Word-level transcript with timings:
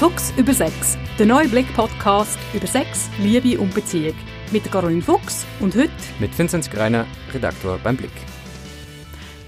Fuchs 0.00 0.32
über 0.38 0.54
Sex, 0.54 0.96
der 1.18 1.26
neue 1.26 1.46
Blick-Podcast 1.46 2.38
über 2.54 2.66
Sex, 2.66 3.10
Liebe 3.18 3.60
und 3.60 3.74
Beziehung. 3.74 4.14
Mit 4.50 4.64
Caroline 4.72 5.02
Fuchs 5.02 5.44
und 5.60 5.76
heute 5.76 5.90
mit 6.18 6.38
Vinzenz 6.38 6.70
Greiner, 6.70 7.04
Redaktor 7.34 7.78
beim 7.84 7.98
Blick. 7.98 8.10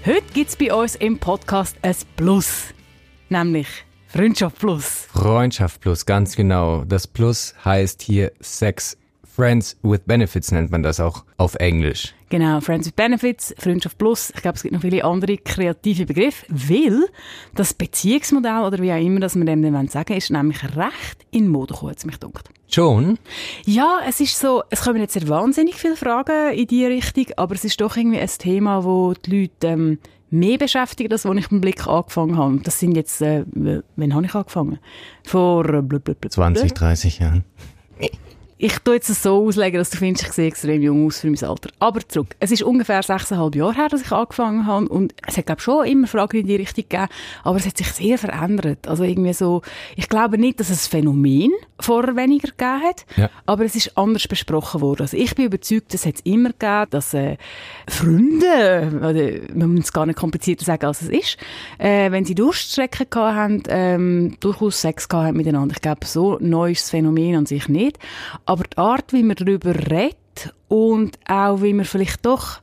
Heute 0.05 0.21
gibt 0.31 0.51
es 0.51 0.55
bei 0.55 0.71
uns 0.71 0.93
im 0.97 1.17
Podcast 1.17 1.75
ein 1.81 1.95
Plus, 2.17 2.65
nämlich 3.29 3.65
Freundschaft 4.05 4.59
Plus. 4.59 5.07
Freundschaft 5.11 5.81
Plus, 5.81 6.05
ganz 6.05 6.35
genau. 6.35 6.83
Das 6.85 7.07
Plus 7.07 7.55
heißt 7.65 8.03
hier 8.03 8.31
Sex 8.39 8.95
Friends 9.23 9.75
with 9.81 10.01
Benefits 10.05 10.51
nennt 10.51 10.69
man 10.69 10.83
das 10.83 10.99
auch 10.99 11.25
auf 11.37 11.55
Englisch. 11.55 12.13
Genau, 12.33 12.59
Friends 12.61 12.87
with 12.87 12.93
Benefits, 12.93 13.53
Freundschaft 13.59 13.99
Plus. 13.99 14.31
Ich 14.33 14.41
glaube, 14.41 14.55
es 14.55 14.63
gibt 14.63 14.73
noch 14.73 14.81
viele 14.81 15.03
andere 15.03 15.37
kreative 15.37 16.07
Begriffe, 16.07 16.47
weil 16.49 17.05
das 17.53 17.75
Beziehungsmodell 17.75 18.63
oder 18.63 18.79
wie 18.79 18.91
auch 18.91 18.99
immer 18.99 19.19
das 19.19 19.35
wir 19.35 19.45
dem 19.45 19.61
dann 19.61 19.87
sagen 19.87 20.17
ist 20.17 20.31
nämlich 20.31 20.63
recht 20.63 21.27
in 21.29 21.47
Mode 21.47 21.75
gekommen, 21.75 21.93
mich 22.05 22.17
dunkt. 22.17 22.49
Schon? 22.67 23.19
Ja, 23.65 23.99
es 24.09 24.19
ist 24.19 24.39
so, 24.39 24.63
es 24.71 24.81
kommen 24.81 24.99
jetzt 24.99 25.13
sehr 25.13 25.29
wahnsinnig 25.29 25.75
viele 25.75 25.95
Fragen 25.95 26.55
in 26.55 26.65
diese 26.65 26.89
Richtung, 26.89 27.27
aber 27.37 27.53
es 27.53 27.65
ist 27.65 27.79
doch 27.79 27.95
irgendwie 27.95 28.17
ein 28.17 28.31
Thema, 28.39 28.83
wo 28.83 29.13
die 29.13 29.41
Leute 29.41 29.67
ähm, 29.67 29.99
mehr 30.31 30.57
beschäftigt, 30.57 31.11
als 31.11 31.27
als 31.27 31.37
ich 31.37 31.51
mit 31.51 31.51
dem 31.51 31.61
Blick 31.61 31.85
angefangen 31.85 32.35
habe. 32.35 32.61
Das 32.63 32.79
sind 32.79 32.95
jetzt, 32.95 33.21
äh, 33.21 33.45
wann 33.53 34.15
habe 34.15 34.25
ich 34.25 34.33
angefangen? 34.33 34.79
Vor 35.23 35.65
äh, 35.65 35.83
blub, 35.83 36.03
blub, 36.03 36.19
blub, 36.19 36.31
20, 36.31 36.73
30 36.73 37.19
Jahren 37.19 37.43
ich 38.63 38.79
tue 38.79 38.93
jetzt 38.93 39.13
so 39.21 39.45
auslegen, 39.45 39.77
dass 39.77 39.89
du 39.89 39.97
findest, 39.97 40.25
ich 40.25 40.31
sehe 40.31 40.47
extrem 40.47 40.81
jung 40.81 41.05
aus 41.05 41.19
für 41.19 41.29
mein 41.29 41.43
Alter. 41.43 41.69
Aber 41.79 41.99
zurück. 42.07 42.33
Es 42.39 42.49
ist 42.49 42.63
ungefähr 42.63 43.03
sechseinhalb 43.03 43.55
Jahre 43.55 43.75
her, 43.75 43.89
dass 43.89 44.03
ich 44.03 44.11
angefangen 44.13 44.65
habe 44.65 44.87
und 44.87 45.13
es 45.27 45.35
hat, 45.35 45.47
glaube 45.47 45.59
ich, 45.59 45.65
schon 45.65 45.85
immer 45.85 46.07
Fragen 46.07 46.37
in 46.37 46.47
die 46.47 46.55
Richtung 46.55 46.85
gegeben, 46.87 47.09
aber 47.43 47.57
es 47.57 47.65
hat 47.65 47.75
sich 47.75 47.91
sehr 47.91 48.17
verändert. 48.17 48.87
Also 48.87 49.03
irgendwie 49.03 49.33
so, 49.33 49.63
ich 49.97 50.07
glaube 50.07 50.37
nicht, 50.37 50.61
dass 50.61 50.69
es 50.69 50.87
ein 50.87 50.91
Phänomen 50.91 51.51
vorher 51.77 52.15
weniger 52.15 52.47
gegeben 52.47 52.83
hat, 52.83 53.05
ja. 53.17 53.29
aber 53.45 53.65
es 53.65 53.75
ist 53.75 53.97
anders 53.97 54.29
besprochen 54.29 54.79
worden. 54.79 55.01
Also 55.01 55.17
ich 55.17 55.35
bin 55.35 55.47
überzeugt, 55.47 55.93
es 55.93 56.05
hat 56.05 56.15
es 56.15 56.21
immer 56.21 56.51
gegeben, 56.51 56.85
dass 56.91 57.13
äh, 57.13 57.35
Freunde, 57.89 58.93
oder 58.97 59.57
man 59.57 59.73
muss 59.73 59.85
es 59.85 59.93
gar 59.93 60.05
nicht 60.05 60.17
komplizierter 60.17 60.63
sagen, 60.63 60.85
als 60.85 61.01
es 61.01 61.09
ist, 61.09 61.37
äh, 61.79 62.09
wenn 62.11 62.23
sie 62.23 62.33
Durststrecken 62.33 63.09
hatten, 63.11 63.63
ähm, 63.67 64.37
durchaus 64.39 64.79
Sex 64.79 65.09
hatten 65.11 65.35
miteinander. 65.35 65.75
Ich 65.75 65.81
glaube, 65.81 66.05
so 66.05 66.37
neu 66.39 66.71
ist 66.71 66.83
das 66.83 66.91
Phänomen 66.91 67.35
an 67.35 67.45
sich 67.45 67.67
nicht. 67.67 67.99
Aber 68.45 68.52
die 68.61 68.77
Art, 68.77 69.13
wie 69.13 69.23
man 69.23 69.35
darüber 69.35 69.75
redet 69.75 70.53
und 70.67 71.17
auch 71.27 71.61
wie 71.61 71.73
man 71.73 71.85
vielleicht 71.85 72.25
doch, 72.25 72.59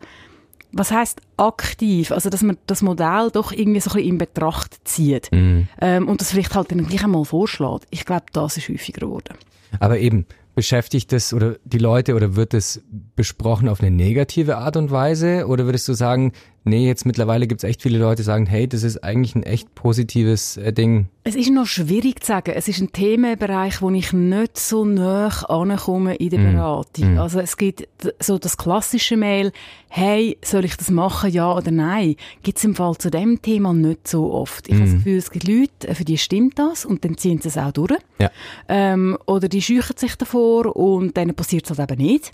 was 0.73 0.93
heißt 0.93 1.21
aktiv, 1.37 2.13
also 2.13 2.31
dass 2.31 2.43
man 2.43 2.57
das 2.67 2.83
Modell 2.83 3.31
doch 3.33 3.53
irgendwie 3.53 3.81
so 3.81 3.91
ein 3.91 3.95
bisschen 3.95 4.09
in 4.09 4.19
Betracht 4.19 4.87
zieht 4.87 5.31
mhm. 5.33 5.69
ähm, 5.81 6.09
und 6.09 6.21
das 6.21 6.31
vielleicht 6.31 6.55
halt 6.55 6.71
dann 6.71 6.87
gleich 6.87 7.03
einmal 7.03 7.25
vorschlägt. 7.25 7.87
Ich 7.91 8.05
glaube, 8.05 8.27
das 8.33 8.57
ist 8.57 8.69
häufiger 8.69 9.01
geworden. 9.01 9.35
Aber 9.79 9.99
eben, 9.99 10.27
beschäftigt 10.55 11.13
das 11.13 11.33
oder 11.33 11.57
die 11.65 11.79
Leute 11.79 12.15
oder 12.15 12.37
wird 12.37 12.55
es 12.55 12.83
besprochen 13.17 13.69
auf 13.69 13.81
eine 13.81 13.91
negative 13.91 14.59
Art 14.59 14.77
und 14.77 14.91
Weise 14.91 15.47
oder 15.47 15.65
würdest 15.65 15.89
du 15.89 15.95
sagen, 15.95 16.33
nee, 16.65 16.87
jetzt 16.87 17.07
mittlerweile 17.07 17.47
gibt 17.47 17.63
es 17.63 17.69
echt 17.69 17.83
viele 17.83 17.99
Leute, 17.99 18.17
die 18.17 18.23
sagen, 18.23 18.47
hey, 18.47 18.69
das 18.69 18.83
ist 18.83 19.03
eigentlich 19.03 19.35
ein 19.35 19.43
echt 19.43 19.75
positives 19.75 20.57
äh, 20.57 20.73
Ding? 20.73 21.09
Es 21.23 21.35
ist 21.35 21.51
noch 21.51 21.67
schwierig 21.67 22.21
zu 22.21 22.29
sagen. 22.29 22.53
Es 22.55 22.67
ist 22.67 22.81
ein 22.81 22.93
Themenbereich, 22.93 23.83
wo 23.83 23.91
ich 23.91 24.13
nicht 24.13 24.59
so 24.59 24.85
nah 24.85 25.29
ankomme 25.49 26.17
in 26.17 26.31
der 26.31 26.39
mm. 26.39 26.53
Beratung. 26.53 27.15
Mm. 27.15 27.19
Also 27.19 27.41
es 27.41 27.57
gibt 27.57 27.87
so 28.21 28.39
das 28.39 28.57
klassische 28.57 29.17
Mail, 29.17 29.53
hey, 29.89 30.39
soll 30.43 30.65
ich 30.65 30.77
das 30.77 30.91
machen, 30.91 31.31
ja 31.31 31.55
oder 31.55 31.71
nein? 31.71 32.17
Gibt 32.43 32.59
es 32.59 32.65
im 32.65 32.75
Fall 32.75 32.97
zu 32.97 33.11
dem 33.11 33.43
Thema 33.43 33.75
nicht 33.75 34.09
so 34.09 34.33
oft. 34.33 34.69
Ich 34.69 34.75
mm. 34.75 34.77
habe 34.77 34.85
das 34.87 34.95
Gefühl, 34.95 35.19
es 35.19 35.31
gibt 35.31 35.49
Leute, 35.49 35.95
für 35.95 36.05
die 36.05 36.19
stimmt 36.19 36.59
das 36.59 36.85
und 36.85 37.05
dann 37.05 37.19
ziehen 37.19 37.41
sie 37.41 37.49
es 37.49 37.59
auch 37.59 37.73
durch. 37.73 38.01
Ja. 38.19 38.31
Ähm, 38.69 39.19
oder 39.27 39.49
die 39.49 39.61
scheuchen 39.63 39.97
sich 39.97 40.17
davor 40.17 40.75
und 40.75 41.17
dann 41.17 41.35
passiert 41.35 41.71
es 41.71 41.79
halt 41.79 41.91
eben 41.91 42.03
nicht. 42.03 42.33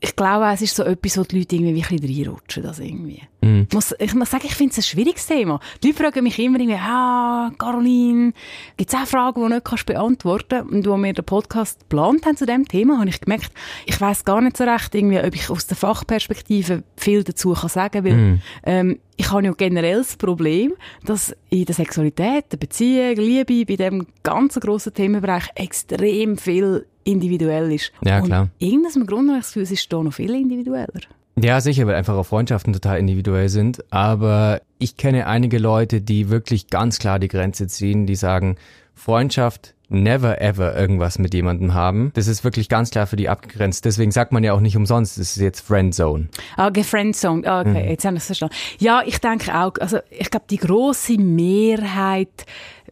Ich 0.00 0.14
glaube, 0.14 0.46
es 0.52 0.62
ist 0.62 0.76
so 0.76 0.84
etwas, 0.84 1.18
wo 1.18 1.24
die 1.24 1.38
Leute 1.38 1.56
irgendwie 1.56 1.82
ein 1.82 1.98
bisschen 1.98 2.26
reinrutschen, 2.26 2.62
das 2.62 2.78
irgendwie. 2.78 3.22
Mm. 3.40 3.62
Muss, 3.72 3.94
ich 3.98 4.14
muss 4.14 4.30
sagen, 4.30 4.44
ich 4.46 4.54
finde 4.54 4.72
es 4.72 4.78
ein 4.78 4.82
schwieriges 4.82 5.26
Thema. 5.26 5.60
Die 5.82 5.88
Leute 5.88 6.02
fragen 6.02 6.24
mich 6.24 6.38
immer 6.38 6.58
irgendwie, 6.58 6.78
ah, 6.78 7.50
Caroline, 7.58 8.32
gibt 8.76 8.92
es 8.92 8.98
auch 8.98 9.06
Fragen, 9.06 9.40
die 9.40 9.48
du 9.48 9.54
nicht 9.54 9.64
kannst 9.64 9.86
beantworten 9.86 10.48
kannst? 10.48 10.72
Und 10.72 10.86
als 10.86 11.02
wir 11.02 11.12
den 11.12 11.24
Podcast 11.24 11.80
geplant 11.80 12.26
haben 12.26 12.36
zu 12.36 12.46
dem 12.46 12.66
Thema, 12.66 12.98
habe 12.98 13.08
ich 13.08 13.20
gemerkt, 13.20 13.52
ich 13.86 14.00
weiß 14.00 14.24
gar 14.24 14.40
nicht 14.40 14.56
so 14.56 14.64
recht, 14.64 14.94
irgendwie, 14.94 15.20
ob 15.20 15.34
ich 15.34 15.48
aus 15.50 15.66
der 15.66 15.76
Fachperspektive 15.76 16.82
viel 16.96 17.24
dazu 17.24 17.54
kann 17.54 17.68
sagen 17.68 17.92
kann, 17.92 18.04
weil 18.04 18.16
mm. 18.16 18.42
ähm, 18.64 18.98
ich 19.16 19.30
habe 19.30 19.44
ja 19.44 19.52
generell 19.52 19.98
das 19.98 20.16
Problem, 20.16 20.72
dass 21.04 21.34
in 21.50 21.66
der 21.66 21.74
Sexualität, 21.74 22.46
der 22.52 22.56
Beziehung, 22.56 23.16
Liebe, 23.16 23.66
bei 23.66 23.76
diesem 23.76 24.06
ganzen 24.22 24.60
grossen 24.60 24.94
Themenbereich 24.94 25.44
extrem 25.54 26.38
viel 26.38 26.86
individuell 27.04 27.72
ist. 27.72 27.92
Ja, 28.02 28.20
klar. 28.20 28.42
Und 28.42 28.50
irgendeinem 28.58 29.06
Grund 29.06 29.28
habe 29.28 29.38
ich 29.38 29.44
das 29.44 29.52
Gefühl, 29.52 29.62
es 29.62 29.70
ist 29.72 29.92
da 29.92 30.02
noch 30.02 30.12
viel 30.12 30.34
individueller. 30.34 31.00
Ja, 31.42 31.60
sicher, 31.60 31.86
weil 31.86 31.94
einfach 31.94 32.14
auch 32.14 32.26
Freundschaften 32.26 32.72
total 32.72 32.98
individuell 32.98 33.48
sind. 33.48 33.84
Aber 33.90 34.60
ich 34.78 34.96
kenne 34.96 35.26
einige 35.26 35.58
Leute, 35.58 36.00
die 36.00 36.28
wirklich 36.28 36.68
ganz 36.68 36.98
klar 36.98 37.18
die 37.18 37.28
Grenze 37.28 37.66
ziehen, 37.66 38.06
die 38.06 38.16
sagen, 38.16 38.56
Freundschaft 38.94 39.74
never 39.90 40.40
ever 40.40 40.76
irgendwas 40.76 41.18
mit 41.18 41.34
jemandem 41.34 41.74
haben. 41.74 42.12
Das 42.14 42.28
ist 42.28 42.44
wirklich 42.44 42.68
ganz 42.68 42.90
klar 42.90 43.06
für 43.06 43.16
die 43.16 43.28
abgegrenzt. 43.28 43.84
Deswegen 43.84 44.12
sagt 44.12 44.32
man 44.32 44.44
ja 44.44 44.52
auch 44.52 44.60
nicht 44.60 44.76
umsonst, 44.76 45.18
das 45.18 45.36
ist 45.36 45.42
jetzt 45.42 45.60
Friendzone. 45.60 46.28
Ah, 46.56 46.68
okay, 46.68 46.84
Friendzone. 46.84 47.46
Ah, 47.46 47.60
okay, 47.60 47.82
mhm. 47.82 47.90
jetzt 47.90 48.04
habe 48.04 48.16
ich 48.16 48.22
es 48.22 48.26
verstanden. 48.26 48.54
Ja, 48.78 49.02
ich 49.04 49.18
denke 49.18 49.52
auch, 49.52 49.72
also 49.80 49.98
ich 50.10 50.30
glaube, 50.30 50.46
die 50.48 50.58
große 50.58 51.18
Mehrheit 51.18 52.46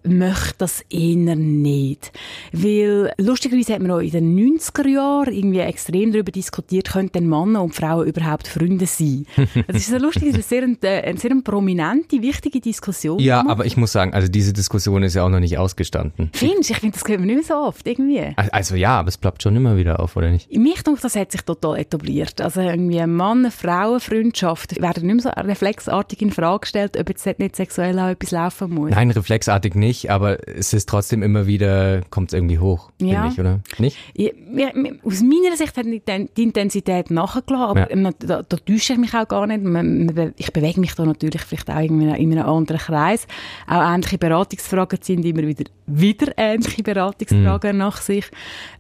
möchte 0.05 0.55
das 0.59 0.85
eher 0.91 1.37
nicht. 1.37 2.13
Weil, 2.53 3.13
lustigerweise 3.19 3.75
hat 3.75 3.83
man 3.83 3.91
auch 3.91 3.99
in 3.99 4.11
den 4.11 4.59
90er 4.59 4.89
Jahren 4.89 5.33
irgendwie 5.33 5.61
extrem 5.61 6.13
darüber 6.13 6.33
diskutiert, 6.33 6.91
könnten 6.93 7.29
Männer 7.29 7.63
und 7.63 7.75
Frauen 7.75 8.07
überhaupt 8.07 8.49
Freunde 8.49 8.87
sein. 8.87 9.27
Das 9.67 9.77
ist 9.77 9.91
so 9.91 9.99
lustig, 9.99 10.31
das 10.31 10.39
ist 10.39 10.53
eine 10.53 10.77
sehr, 10.81 10.91
äh, 10.91 11.09
eine 11.09 11.19
sehr 11.19 11.35
prominente, 11.43 12.23
wichtige 12.23 12.61
Diskussion. 12.61 13.19
Ja, 13.19 13.45
aber 13.47 13.67
ich 13.67 13.77
muss 13.77 13.93
sagen, 13.93 14.15
also 14.15 14.29
diese 14.29 14.53
Diskussion 14.53 15.03
ist 15.03 15.15
ja 15.15 15.25
auch 15.25 15.29
noch 15.29 15.41
nicht 15.41 15.59
ausgestanden. 15.59 16.31
Findest 16.33 16.71
Ich 16.71 16.79
finde, 16.79 16.97
das 16.99 17.09
hört 17.09 17.19
man 17.19 17.27
nicht 17.27 17.37
mehr 17.37 17.45
so 17.45 17.55
oft, 17.55 17.87
irgendwie. 17.87 18.33
Also 18.37 18.77
ja, 18.77 18.99
aber 18.99 19.09
es 19.09 19.19
ploppt 19.19 19.43
schon 19.43 19.57
immer 19.57 19.77
wieder 19.77 20.01
auf, 20.01 20.17
oder 20.17 20.31
nicht? 20.31 20.51
Mich 20.57 20.83
denke, 20.83 21.01
das 21.01 21.17
hat 21.17 21.33
sich 21.33 21.43
total 21.43 21.79
etabliert. 21.79 22.41
Also 22.41 22.61
irgendwie 22.61 23.05
Mann-Frauen-Freundschaft 23.07 24.81
werden 24.81 25.07
nicht 25.07 25.25
mehr 25.25 25.33
so 25.35 25.41
reflexartig 25.41 26.23
in 26.23 26.31
Frage 26.31 26.61
gestellt, 26.61 26.97
ob 26.99 27.09
jetzt 27.09 27.27
nicht 27.39 27.57
sexuell 27.57 27.99
auch 27.99 28.09
etwas 28.09 28.31
laufen 28.31 28.71
muss. 28.71 28.91
Nein, 28.91 29.11
reflexartig 29.11 29.75
nicht 29.75 29.88
nicht, 29.89 30.11
aber 30.11 30.47
es 30.47 30.73
ist 30.73 30.89
trotzdem 30.89 31.23
immer 31.23 31.47
wieder, 31.47 32.03
kommt 32.11 32.31
es 32.31 32.35
irgendwie 32.35 32.59
hoch, 32.59 32.91
ja. 33.01 33.23
finde 33.23 33.33
ich, 33.33 33.41
oder? 33.41 33.61
Nicht? 33.79 33.97
Ja, 34.15 34.69
aus 35.03 35.23
meiner 35.23 35.57
Sicht 35.57 35.77
hat 35.77 35.87
die 35.87 36.43
Intensität 36.43 37.11
nachgelassen, 37.11 37.79
aber 37.79 37.91
ja. 37.91 38.11
da, 38.19 38.43
da 38.43 38.57
täusche 38.57 38.93
ich 38.93 38.99
mich 38.99 39.15
auch 39.15 39.27
gar 39.27 39.47
nicht. 39.47 40.35
Ich 40.37 40.53
bewege 40.53 40.81
mich 40.81 40.95
da 40.95 41.05
natürlich 41.05 41.43
vielleicht 41.43 41.71
auch 41.71 41.79
in 41.79 42.11
einem 42.11 42.39
anderen 42.39 42.81
Kreis. 42.81 43.27
Auch 43.67 43.95
ähnliche 43.95 44.19
Beratungsfragen 44.19 44.99
sind 45.03 45.25
immer 45.25 45.43
wieder, 45.47 45.65
wieder 45.87 46.33
ähnliche 46.37 46.83
Beratungsfragen 46.83 47.73
mhm. 47.73 47.79
nach 47.79 48.03
sich. 48.03 48.27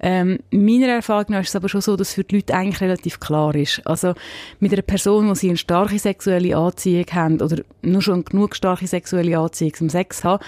Ähm, 0.00 0.38
meiner 0.50 0.88
Erfahrung 0.88 1.26
nach 1.28 1.40
ist 1.40 1.50
es 1.50 1.56
aber 1.56 1.68
schon 1.68 1.80
so, 1.80 1.96
dass 1.96 2.12
für 2.12 2.24
die 2.24 2.36
Leute 2.36 2.54
eigentlich 2.54 2.80
relativ 2.80 3.18
klar 3.18 3.54
ist. 3.54 3.80
Also 3.86 4.14
mit 4.60 4.72
einer 4.72 4.82
Person, 4.82 5.28
wo 5.28 5.34
sie 5.34 5.48
eine 5.48 5.56
starke 5.56 5.98
sexuelle 5.98 6.56
Anziehung 6.56 7.06
haben 7.12 7.40
oder 7.40 7.62
nur 7.82 8.02
schon 8.02 8.24
genug 8.24 8.54
starke 8.54 8.86
sexuelle 8.86 9.38
Anziehung 9.38 9.74
zum 9.74 9.88
Sex 9.88 10.22
haben, 10.24 10.42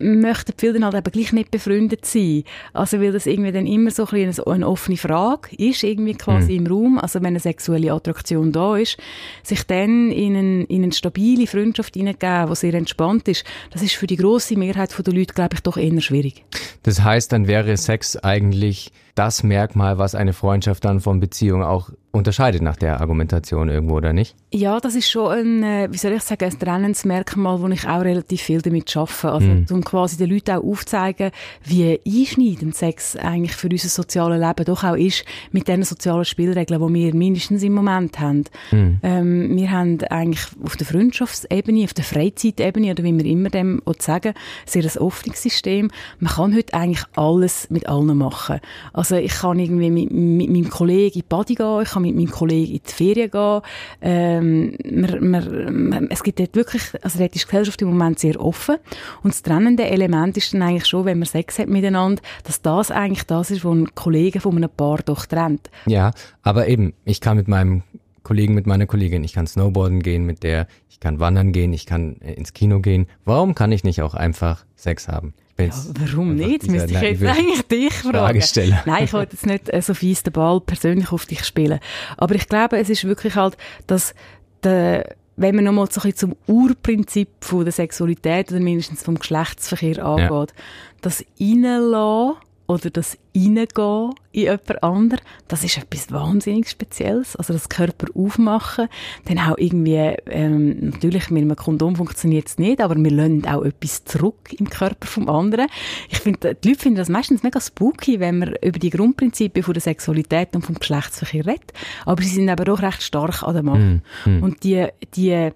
möchten 0.00 0.52
viele 0.56 0.74
dann 0.74 0.84
halt 0.84 0.94
eben 0.94 1.12
gleich 1.12 1.32
nicht 1.32 1.50
befreundet 1.50 2.04
sein. 2.06 2.44
Also 2.72 3.00
weil 3.00 3.12
das 3.12 3.26
irgendwie 3.26 3.52
dann 3.52 3.66
immer 3.66 3.90
so 3.90 4.06
ein 4.06 4.20
eine, 4.22 4.46
eine 4.46 4.68
offene 4.68 4.96
Frage 4.96 5.54
ist, 5.56 5.82
irgendwie 5.82 6.14
quasi 6.14 6.58
mhm. 6.58 6.66
im 6.66 6.72
Raum, 6.72 6.98
also 6.98 7.20
wenn 7.20 7.28
eine 7.28 7.40
sexuelle 7.40 7.92
Attraktion 7.92 8.52
da 8.52 8.76
ist, 8.76 8.96
sich 9.42 9.64
dann 9.64 10.10
in, 10.10 10.36
ein, 10.36 10.64
in 10.66 10.82
eine 10.82 10.92
stabile 10.92 11.46
Freundschaft 11.46 11.94
hineingeben, 11.94 12.48
die 12.48 12.56
sehr 12.56 12.74
entspannt 12.74 13.28
ist, 13.28 13.44
das 13.70 13.82
ist 13.82 13.94
für 13.94 14.06
die 14.06 14.16
grosse 14.16 14.56
Mehrheit 14.56 14.90
der 14.98 15.14
Leute, 15.14 15.34
glaube 15.34 15.54
ich, 15.54 15.60
doch 15.60 15.76
eher 15.76 16.00
schwierig. 16.00 16.44
Das 16.82 17.02
heißt, 17.02 17.32
dann 17.32 17.46
wäre 17.46 17.76
Sex 17.76 18.16
eigentlich 18.16 18.92
das 19.14 19.42
Merkmal, 19.42 19.98
was 19.98 20.14
eine 20.14 20.32
Freundschaft 20.32 20.84
dann 20.84 21.00
von 21.00 21.20
Beziehung 21.20 21.62
auch 21.62 21.90
unterscheidet 22.12 22.62
nach 22.62 22.76
der 22.76 23.00
Argumentation 23.00 23.68
irgendwo, 23.68 23.96
oder 23.96 24.12
nicht? 24.12 24.34
Ja, 24.52 24.80
das 24.80 24.96
ist 24.96 25.08
schon 25.08 25.30
ein, 25.30 25.62
äh, 25.62 25.88
wie 25.92 25.96
soll 25.96 26.12
ich 26.12 26.22
sagen, 26.22 26.44
ein 26.44 26.58
Trennensmerkmal, 26.58 27.60
wo 27.60 27.68
ich 27.68 27.86
auch 27.86 28.00
relativ 28.00 28.42
viel 28.42 28.60
damit 28.62 28.96
arbeite. 28.96 29.30
Also, 29.30 29.46
mm. 29.46 29.66
um 29.70 29.84
quasi 29.84 30.16
den 30.16 30.30
Leuten 30.30 30.56
auch 30.56 30.64
aufzuzeigen, 30.64 31.30
wie 31.64 32.00
einschneidend 32.04 32.74
Sex 32.74 33.14
eigentlich 33.14 33.52
für 33.52 33.68
unser 33.68 33.88
soziales 33.88 34.40
Leben 34.40 34.64
doch 34.64 34.82
auch 34.82 34.96
ist, 34.96 35.24
mit 35.52 35.68
den 35.68 35.84
sozialen 35.84 36.24
Spielregeln, 36.24 36.84
die 36.84 36.94
wir 36.94 37.14
mindestens 37.14 37.62
im 37.62 37.74
Moment 37.74 38.18
haben. 38.18 38.44
Mm. 38.72 38.98
Ähm, 39.04 39.56
wir 39.56 39.70
haben 39.70 40.02
eigentlich 40.10 40.44
auf 40.64 40.76
der 40.76 40.88
Freundschaftsebene, 40.88 41.84
auf 41.84 41.94
der 41.94 42.04
Freizeitebene, 42.04 42.90
oder 42.90 43.04
wie 43.04 43.16
wir 43.16 43.24
immer 43.24 43.50
dem 43.50 43.80
sagen, 44.00 44.34
sehr 44.66 44.82
ein 44.82 44.98
offenes 44.98 45.42
System. 45.42 45.90
Man 46.18 46.32
kann 46.32 46.56
heute 46.56 46.74
eigentlich 46.74 47.04
alles 47.14 47.70
mit 47.70 47.88
allen 47.88 48.16
machen. 48.18 48.60
Also, 49.00 49.16
ich 49.16 49.32
kann 49.32 49.58
irgendwie 49.58 49.88
mit, 49.90 50.10
mit 50.10 50.50
meinem 50.50 50.68
Kollegen 50.68 51.14
in 51.14 51.20
die 51.20 51.26
Body 51.26 51.54
gehen, 51.54 51.80
ich 51.80 51.88
kann 51.88 52.02
mit 52.02 52.14
meinem 52.14 52.30
Kollegen 52.30 52.74
in 52.74 52.80
die 52.86 52.92
Ferien 52.92 53.30
gehen. 53.30 53.60
Ähm, 54.02 54.76
man, 55.22 55.88
man, 55.88 56.10
es 56.10 56.22
gibt 56.22 56.38
dort 56.38 56.54
wirklich, 56.54 56.82
also 57.00 57.18
dort 57.18 57.34
ist 57.34 57.44
die 57.44 57.46
Gesellschaft 57.46 57.80
im 57.80 57.88
Moment 57.88 58.18
sehr 58.18 58.38
offen. 58.38 58.76
Und 59.22 59.32
das 59.32 59.40
trennende 59.40 59.86
Element 59.86 60.36
ist 60.36 60.52
dann 60.52 60.60
eigentlich 60.60 60.84
schon, 60.84 61.06
wenn 61.06 61.18
man 61.18 61.24
Sex 61.24 61.58
hat 61.58 61.68
miteinander, 61.68 62.20
dass 62.44 62.60
das 62.60 62.90
eigentlich 62.90 63.24
das 63.24 63.50
ist, 63.50 63.64
was 63.64 63.72
ein 63.72 63.94
Kollege 63.94 64.38
von 64.38 64.54
einem 64.54 64.68
Paar 64.68 64.98
doch 64.98 65.24
trennt. 65.24 65.70
Ja, 65.86 66.10
aber 66.42 66.68
eben, 66.68 66.92
ich 67.06 67.22
kann 67.22 67.38
mit 67.38 67.48
meinem 67.48 67.82
Kollegen, 68.22 68.52
mit 68.52 68.66
meiner 68.66 68.84
Kollegin, 68.84 69.24
ich 69.24 69.32
kann 69.32 69.46
Snowboarden 69.46 70.02
gehen 70.02 70.26
mit 70.26 70.42
der, 70.42 70.66
ich 70.90 71.00
kann 71.00 71.20
wandern 71.20 71.52
gehen, 71.52 71.72
ich 71.72 71.86
kann 71.86 72.20
äh, 72.20 72.34
ins 72.34 72.52
Kino 72.52 72.80
gehen. 72.80 73.06
Warum 73.24 73.54
kann 73.54 73.72
ich 73.72 73.82
nicht 73.82 74.02
auch 74.02 74.12
einfach 74.12 74.66
Sex 74.76 75.08
haben? 75.08 75.32
Ja, 75.66 75.74
warum 76.00 76.34
nicht? 76.34 76.68
Müsste 76.68 76.92
ich 76.94 77.00
jetzt 77.00 77.22
eigentlich 77.24 77.62
dich 77.62 77.92
fragen. 77.92 78.42
Nein, 78.86 79.04
ich 79.04 79.12
wollte 79.12 79.34
jetzt 79.34 79.46
nicht 79.46 79.72
äh, 79.72 79.82
so 79.82 79.94
fies 79.94 80.22
den 80.22 80.32
Ball 80.32 80.60
persönlich 80.60 81.12
auf 81.12 81.26
dich 81.26 81.44
spielen. 81.44 81.80
Aber 82.16 82.34
ich 82.34 82.48
glaube, 82.48 82.78
es 82.78 82.88
ist 82.88 83.04
wirklich 83.04 83.34
halt, 83.34 83.56
dass 83.86 84.14
der, 84.62 85.14
wenn 85.36 85.54
man 85.54 85.64
nochmal 85.64 85.90
so 85.90 86.00
ein 86.00 86.10
bisschen 86.10 86.16
zum 86.16 86.36
Urprinzip 86.46 87.28
von 87.40 87.64
der 87.64 87.72
Sexualität 87.72 88.50
oder 88.50 88.60
mindestens 88.60 89.02
vom 89.02 89.18
Geschlechtsverkehr 89.18 90.04
angeht, 90.04 90.30
ja. 90.30 90.62
das 91.00 91.24
Reinlassen 91.40 92.36
oder 92.70 92.88
das 92.90 93.18
Reingehen 93.34 94.12
in 94.30 94.42
jemand 94.42 94.82
anderen, 94.84 95.20
das 95.48 95.64
ist 95.64 95.76
etwas 95.76 96.12
wahnsinnig 96.12 96.68
Spezielles. 96.68 97.34
Also 97.34 97.52
das 97.52 97.68
Körper 97.68 98.06
aufmachen, 98.14 98.86
dann 99.24 99.40
auch 99.40 99.58
irgendwie, 99.58 100.14
ähm, 100.26 100.90
natürlich 100.90 101.30
mit 101.30 101.42
einem 101.42 101.56
Kondom 101.56 101.96
funktioniert 101.96 102.46
es 102.46 102.58
nicht, 102.58 102.80
aber 102.80 102.94
wir 102.94 103.10
lassen 103.10 103.44
auch 103.48 103.64
etwas 103.64 104.04
zurück 104.04 104.52
im 104.56 104.70
Körper 104.70 105.08
vom 105.08 105.28
anderen. 105.28 105.66
Ich 106.10 106.20
finde, 106.20 106.54
die 106.54 106.68
Leute 106.68 106.80
finden 106.80 106.98
das 106.98 107.08
meistens 107.08 107.42
mega 107.42 107.60
spooky, 107.60 108.20
wenn 108.20 108.38
man 108.38 108.54
über 108.62 108.78
die 108.78 108.90
Grundprinzipien 108.90 109.64
von 109.64 109.74
der 109.74 109.80
Sexualität 109.82 110.54
und 110.54 110.64
vom 110.64 110.76
Geschlechtsverkehr 110.76 111.46
redet, 111.46 111.72
aber 112.06 112.22
sie 112.22 112.28
sind 112.28 112.48
aber 112.50 112.72
auch 112.72 112.82
recht 112.82 113.02
stark 113.02 113.42
an 113.42 113.54
der 113.54 113.62
Macht. 113.64 113.80
Mm, 113.80 114.30
mm. 114.30 114.42
Und 114.44 114.62
die, 114.62 114.86
die 115.16 115.50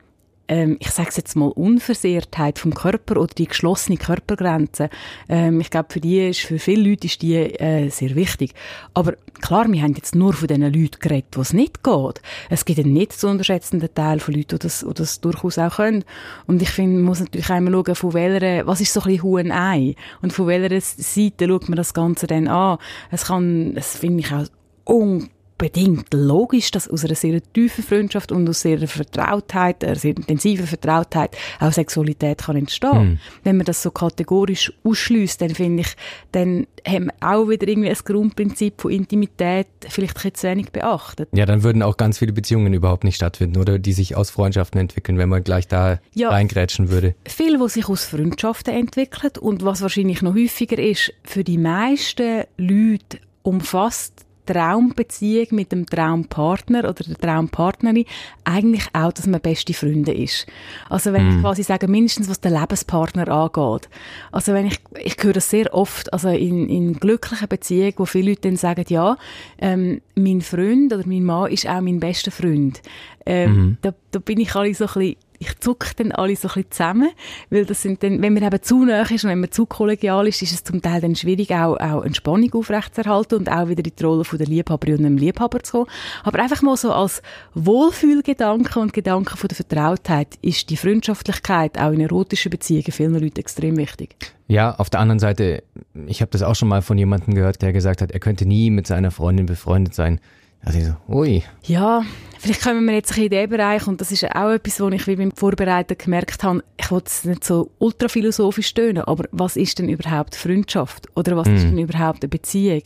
ähm, 0.48 0.76
ich 0.80 0.90
sage 0.90 1.10
jetzt 1.16 1.36
mal, 1.36 1.48
Unversehrtheit 1.48 2.58
vom 2.58 2.74
Körper 2.74 3.20
oder 3.20 3.32
die 3.34 3.46
geschlossene 3.46 3.96
Körpergrenze, 3.96 4.90
ähm, 5.28 5.60
ich 5.60 5.70
glaube, 5.70 5.92
für 5.92 6.00
die 6.00 6.28
ist, 6.28 6.40
für 6.40 6.58
viele 6.58 6.90
Leute 6.90 7.06
ist 7.06 7.22
die 7.22 7.34
äh, 7.36 7.88
sehr 7.88 8.14
wichtig. 8.14 8.52
Aber 8.92 9.14
klar, 9.40 9.70
wir 9.70 9.82
haben 9.82 9.94
jetzt 9.94 10.14
nur 10.14 10.32
von 10.32 10.48
den 10.48 10.62
Leuten 10.62 10.98
geredet, 11.00 11.36
wo 11.36 11.40
es 11.40 11.52
nicht 11.52 11.82
geht. 11.82 12.20
Es 12.50 12.64
gibt 12.64 12.78
einen 12.78 12.92
nicht 12.92 13.12
zu 13.12 13.28
unterschätzenden 13.28 13.94
Teil 13.94 14.20
von 14.20 14.34
Leuten, 14.34 14.58
die 14.58 14.58
das, 14.58 14.84
die 14.86 14.94
das 14.94 15.20
durchaus 15.20 15.58
auch 15.58 15.76
können. 15.76 16.04
Und 16.46 16.62
ich 16.62 16.70
finde, 16.70 16.96
man 16.96 17.04
muss 17.04 17.20
natürlich 17.20 17.50
einmal 17.50 17.72
schauen, 17.72 17.94
von 17.94 18.12
welcher, 18.14 18.66
was 18.66 18.80
ist 18.80 18.92
so 18.92 19.00
ein 19.00 19.06
bisschen 19.06 19.22
Huhn 19.22 19.52
Ei? 19.52 19.94
Und 20.22 20.32
von 20.32 20.46
welcher 20.46 20.80
Seite 20.80 21.48
schaut 21.48 21.68
man 21.68 21.76
das 21.76 21.94
Ganze 21.94 22.26
dann 22.26 22.48
an? 22.48 22.78
Es 23.10 23.26
kann, 23.26 23.74
das 23.74 23.96
finde 23.96 24.20
ich 24.20 24.32
auch 24.32 24.46
un 24.86 25.30
bedingt 25.64 26.12
logisch, 26.12 26.72
dass 26.72 26.88
aus 26.88 27.06
einer 27.06 27.14
sehr 27.14 27.40
tiefen 27.54 27.82
Freundschaft 27.82 28.32
und 28.32 28.46
aus 28.46 28.60
sehr 28.60 28.86
Vertrautheit, 28.86 29.82
einer 29.82 29.94
sehr 29.94 30.14
intensiven 30.14 30.66
Vertrautheit 30.66 31.34
auch 31.58 31.72
Sexualität 31.72 32.42
kann 32.42 32.56
entstehen. 32.56 33.14
Mm. 33.14 33.18
Wenn 33.44 33.56
man 33.56 33.64
das 33.64 33.82
so 33.82 33.90
kategorisch 33.90 34.70
ausschließt, 34.84 35.40
dann 35.40 35.54
finde 35.54 35.80
ich, 35.80 35.96
dann 36.32 36.66
haben 36.86 37.06
wir 37.06 37.14
auch 37.26 37.48
wieder 37.48 37.66
irgendwie 37.66 37.88
ein 37.88 37.96
Grundprinzip 38.04 38.78
von 38.78 38.90
Intimität 38.90 39.68
vielleicht 39.88 40.22
ein 40.22 40.34
zu 40.34 40.48
wenig 40.48 40.70
beachtet. 40.70 41.30
Ja, 41.32 41.46
dann 41.46 41.62
würden 41.62 41.82
auch 41.82 41.96
ganz 41.96 42.18
viele 42.18 42.34
Beziehungen 42.34 42.74
überhaupt 42.74 43.04
nicht 43.04 43.16
stattfinden 43.16 43.58
oder 43.58 43.78
die 43.78 43.94
sich 43.94 44.16
aus 44.16 44.28
Freundschaften 44.28 44.78
entwickeln, 44.78 45.16
wenn 45.16 45.30
man 45.30 45.42
gleich 45.44 45.66
da 45.66 45.98
ja, 46.12 46.28
reingrätschen 46.28 46.90
würde. 46.90 47.14
Viel, 47.26 47.58
was 47.58 47.72
sich 47.72 47.88
aus 47.88 48.04
Freundschaften 48.04 48.74
entwickelt 48.74 49.38
und 49.38 49.64
was 49.64 49.80
wahrscheinlich 49.80 50.20
noch 50.20 50.34
häufiger 50.34 50.78
ist, 50.78 51.14
für 51.22 51.42
die 51.42 51.56
meisten 51.56 52.42
Leute 52.58 53.18
umfasst 53.42 54.26
Traumbeziehung 54.46 55.46
mit 55.50 55.72
dem 55.72 55.86
Traumpartner 55.86 56.80
oder 56.80 57.04
der 57.04 57.16
Traumpartnerin 57.16 58.04
eigentlich 58.44 58.86
auch, 58.92 59.12
dass 59.12 59.26
man 59.26 59.40
beste 59.40 59.74
Freunde 59.74 60.12
ist. 60.12 60.46
Also 60.88 61.12
wenn 61.12 61.26
mm. 61.26 61.28
ich 61.28 61.36
mhm. 61.36 61.40
quasi 61.42 61.62
sage, 61.62 61.88
mindestens 61.88 62.28
was 62.28 62.40
den 62.40 62.52
Lebenspartner 62.52 63.28
angeht. 63.28 63.88
Also 64.32 64.52
wenn 64.52 64.66
ich, 64.66 64.80
ich 65.02 65.16
höre 65.22 65.32
das 65.32 65.50
sehr 65.50 65.72
oft, 65.74 66.12
also 66.12 66.28
in, 66.28 66.68
in 66.68 66.94
glücklichen 66.94 67.48
Beziehungen, 67.48 67.94
wo 67.96 68.04
viele 68.04 68.30
Leute 68.30 68.42
dann 68.48 68.56
sagen, 68.56 68.84
ja, 68.88 69.16
ähm, 69.58 70.00
mein 70.14 70.40
Freund 70.40 70.92
oder 70.92 71.06
mein 71.06 71.24
Mann 71.24 71.50
ist 71.50 71.68
auch 71.68 71.80
mein 71.80 72.00
bester 72.00 72.30
Freund. 72.30 72.82
Ähm, 73.26 73.52
mm. 73.52 73.78
da, 73.82 73.94
da 74.10 74.18
bin 74.18 74.40
ich 74.40 74.54
alle 74.54 74.74
so 74.74 74.84
ein 74.84 74.92
bisschen 74.92 75.16
ich 75.38 75.58
zucke 75.58 75.88
dann 75.96 76.12
alle 76.12 76.36
so 76.36 76.48
ein 76.48 76.54
bisschen 76.54 76.70
zusammen, 76.70 77.10
weil 77.50 77.64
das 77.64 77.82
sind 77.82 78.02
dann, 78.02 78.22
wenn 78.22 78.34
man 78.34 78.42
eben 78.42 78.62
zu 78.62 78.84
nah 78.84 79.02
ist 79.02 79.24
und 79.24 79.30
wenn 79.30 79.40
man 79.40 79.50
zu 79.50 79.66
kollegial 79.66 80.26
ist, 80.28 80.42
ist 80.42 80.52
es 80.52 80.64
zum 80.64 80.80
Teil 80.80 81.00
dann 81.00 81.16
schwierig, 81.16 81.50
auch, 81.52 81.76
auch 81.76 82.02
eine 82.02 82.14
Spannung 82.14 82.52
aufrechtzuerhalten 82.54 83.38
und 83.38 83.48
auch 83.50 83.68
wieder 83.68 83.84
in 83.84 83.92
die 83.96 84.04
Rolle 84.04 84.24
von 84.24 84.38
der 84.38 84.46
Liebhaberin 84.46 84.98
und 84.98 85.04
dem 85.04 85.16
Liebhaber 85.16 85.62
zu 85.62 85.72
kommen. 85.72 85.90
Aber 86.22 86.40
einfach 86.40 86.62
mal 86.62 86.76
so 86.76 86.92
als 86.92 87.22
Wohlfühlgedanke 87.54 88.78
und 88.78 88.92
Gedanke 88.92 89.36
von 89.36 89.48
der 89.48 89.56
Vertrautheit 89.56 90.28
ist 90.42 90.70
die 90.70 90.76
Freundschaftlichkeit 90.76 91.78
auch 91.78 91.92
in 91.92 92.00
erotischen 92.00 92.50
Beziehungen 92.50 92.92
vielen 92.92 93.14
Leuten 93.14 93.38
extrem 93.38 93.76
wichtig. 93.76 94.16
Ja, 94.46 94.74
auf 94.74 94.90
der 94.90 95.00
anderen 95.00 95.18
Seite, 95.18 95.62
ich 96.06 96.20
habe 96.20 96.30
das 96.30 96.42
auch 96.42 96.54
schon 96.54 96.68
mal 96.68 96.82
von 96.82 96.98
jemandem 96.98 97.34
gehört, 97.34 97.62
der 97.62 97.72
gesagt 97.72 98.02
hat, 98.02 98.10
er 98.10 98.20
könnte 98.20 98.46
nie 98.46 98.70
mit 98.70 98.86
seiner 98.86 99.10
Freundin 99.10 99.46
befreundet 99.46 99.94
sein. 99.94 100.20
Also 100.64 100.78
ich 100.78 100.84
so, 100.86 100.94
ui. 101.08 101.42
Ja, 101.64 102.02
vielleicht 102.38 102.62
kommen 102.62 102.84
wir 102.86 102.94
jetzt 102.94 103.16
in 103.16 103.28
den 103.28 103.50
Bereich 103.50 103.86
und 103.86 104.00
das 104.00 104.12
ist 104.12 104.24
auch 104.24 104.50
etwas, 104.50 104.80
wo 104.80 104.88
ich 104.88 105.06
wie 105.06 105.16
beim 105.16 105.32
Vorbereiten 105.32 105.96
gemerkt 105.98 106.42
habe, 106.42 106.64
ich 106.76 106.90
will 106.90 107.02
es 107.04 107.24
nicht 107.24 107.44
so 107.44 107.70
ultraphilosophisch 107.78 108.68
stöhnen, 108.68 109.02
aber 109.02 109.24
was 109.30 109.56
ist 109.56 109.78
denn 109.78 109.88
überhaupt 109.88 110.34
Freundschaft? 110.34 111.08
Oder 111.16 111.36
was 111.36 111.48
mm. 111.48 111.54
ist 111.54 111.64
denn 111.64 111.78
überhaupt 111.78 112.22
eine 112.22 112.28
Beziehung? 112.28 112.82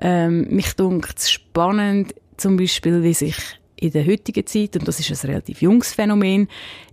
Ähm, 0.00 0.48
mich 0.50 0.74
dunkt 0.74 1.18
es 1.18 1.30
spannend, 1.30 2.14
zum 2.36 2.56
Beispiel, 2.56 3.02
wie 3.02 3.14
sich 3.14 3.36
in 3.76 3.92
der 3.92 4.06
heutigen 4.06 4.46
Zeit, 4.46 4.76
und 4.76 4.88
das 4.88 4.98
ist 4.98 5.10
ein 5.10 5.30
relativ 5.30 5.62
junges 5.62 5.92
Phänomen, 5.92 6.48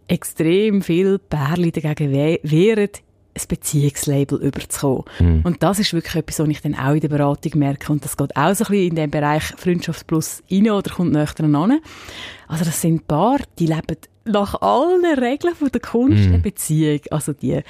extrem 0.08 0.82
viel 0.82 1.20
Pärchen 1.20 1.72
dagegen 1.72 2.12
wehren, 2.44 2.90
ein 3.34 3.48
Beziehungslabel 3.48 4.40
überzukommen. 4.42 5.04
Mhm. 5.20 5.42
Und 5.44 5.64
das 5.64 5.80
ist 5.80 5.94
wirklich 5.94 6.16
etwas, 6.16 6.40
was 6.40 6.50
ich 6.50 6.62
dann 6.62 6.76
auch 6.76 6.94
in 6.94 7.00
der 7.00 7.10
Beratung 7.10 7.60
merke. 7.60 7.92
Und 7.92 8.04
das 8.04 8.18
geht 8.18 8.36
auch 8.36 8.54
so 8.54 8.66
ein 8.66 8.72
bisschen 8.72 8.90
in 8.90 8.96
den 8.96 9.12
Bereich 9.12 9.44
Freundschaft 9.58 10.08
plus 10.08 10.44
rein 10.52 10.70
oder 10.70 10.92
kommt 10.92 11.14
näher 11.14 11.28
an. 11.40 11.80
Also 12.48 12.66
das 12.66 12.82
sind 12.82 13.08
Paar, 13.08 13.40
die 13.58 13.68
leben 13.68 13.98
nach 14.26 14.62
allen 14.62 15.06
Regeln 15.18 15.56
von 15.56 15.70
der 15.70 15.82
Kunst 15.82 16.26
mm. 16.26 16.34
eine 16.34 16.40
Beziehung. 16.40 17.00
Also 17.10 17.34
die 17.34 17.62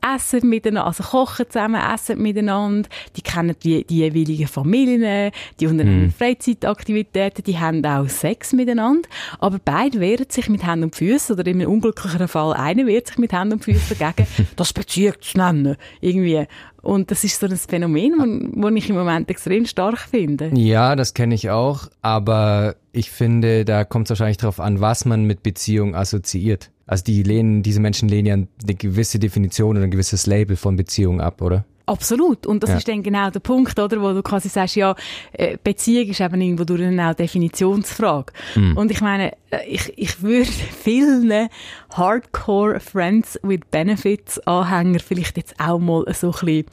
essen 0.00 0.48
miteinander, 0.48 0.86
also 0.86 1.02
kochen 1.02 1.46
zusammen, 1.48 1.80
essen 1.94 2.22
miteinander, 2.22 2.88
die 3.16 3.22
kennen 3.22 3.54
die, 3.62 3.84
die 3.84 3.98
jeweiligen 3.98 4.46
Familien, 4.46 5.30
die 5.60 5.66
unternehmen 5.66 6.08
mm. 6.08 6.12
Freizeitaktivitäten, 6.12 7.44
die 7.44 7.58
haben 7.58 7.84
auch 7.84 8.08
Sex 8.08 8.52
miteinander, 8.52 9.08
aber 9.38 9.58
beide 9.62 10.00
wehren 10.00 10.26
sich 10.28 10.48
mit 10.48 10.66
Händen 10.66 10.84
und 10.84 10.96
Füßen 10.96 11.38
oder 11.38 11.46
in 11.50 11.60
einem 11.60 11.70
unglücklicheren 11.70 12.28
Fall 12.28 12.54
einer 12.54 12.86
wehrt 12.86 13.08
sich 13.08 13.18
mit 13.18 13.32
Händen 13.32 13.54
und 13.54 13.64
Füßen 13.64 13.98
dagegen, 13.98 14.28
das 14.56 14.72
Beziehung 14.72 15.14
zu 15.20 15.38
nennen. 15.38 15.76
Irgendwie. 16.00 16.46
Und 16.84 17.10
das 17.10 17.24
ist 17.24 17.40
so 17.40 17.46
ein 17.46 17.56
Phänomen, 17.56 18.52
das 18.54 18.72
ich 18.74 18.90
im 18.90 18.96
Moment 18.96 19.30
extrem 19.30 19.64
stark 19.66 19.98
finde. 19.98 20.50
Ja, 20.54 20.96
das 20.96 21.14
kenne 21.14 21.34
ich 21.34 21.50
auch, 21.50 21.88
aber 22.02 22.76
ich 22.92 23.10
finde, 23.10 23.64
da 23.64 23.84
kommt 23.84 24.06
es 24.06 24.10
wahrscheinlich 24.10 24.36
darauf 24.36 24.60
an, 24.60 24.80
was 24.80 25.04
man 25.04 25.24
mit 25.24 25.42
Beziehung 25.42 25.94
assoziiert. 25.94 26.70
Also 26.86 27.04
die 27.04 27.22
lehnen, 27.22 27.62
diese 27.62 27.80
Menschen 27.80 28.08
lehnen 28.08 28.26
ja 28.26 28.34
eine 28.34 28.74
gewisse 28.74 29.18
Definition 29.18 29.76
oder 29.76 29.84
ein 29.84 29.90
gewisses 29.90 30.26
Label 30.26 30.56
von 30.56 30.76
Beziehung 30.76 31.20
ab, 31.20 31.40
oder? 31.40 31.64
Absolut. 31.86 32.46
Und 32.46 32.62
das 32.62 32.70
ja. 32.70 32.76
ist 32.76 32.88
dann 32.88 33.02
genau 33.02 33.30
der 33.30 33.40
Punkt, 33.40 33.78
oder, 33.78 34.00
wo 34.00 34.12
du 34.12 34.22
quasi 34.22 34.48
sagst, 34.48 34.76
ja, 34.76 34.94
äh, 35.32 35.58
Beziehung 35.62 36.08
ist 36.08 36.20
eben 36.20 36.40
irgendwo 36.40 36.64
durch 36.64 36.82
eine 36.82 37.14
Definitionsfrage. 37.14 38.32
Mhm. 38.54 38.76
Und 38.76 38.90
ich 38.90 39.00
meine, 39.02 39.32
äh, 39.50 39.66
ich, 39.68 39.92
ich 39.96 40.22
würde 40.22 40.50
vielen 40.82 41.48
Hardcore 41.90 42.80
Friends 42.80 43.38
with 43.42 43.60
Benefits 43.70 44.38
Anhänger 44.46 45.00
vielleicht 45.00 45.36
jetzt 45.36 45.60
auch 45.60 45.78
mal 45.78 46.04
so 46.14 46.28
ein 46.28 46.32
bisschen 46.32 46.66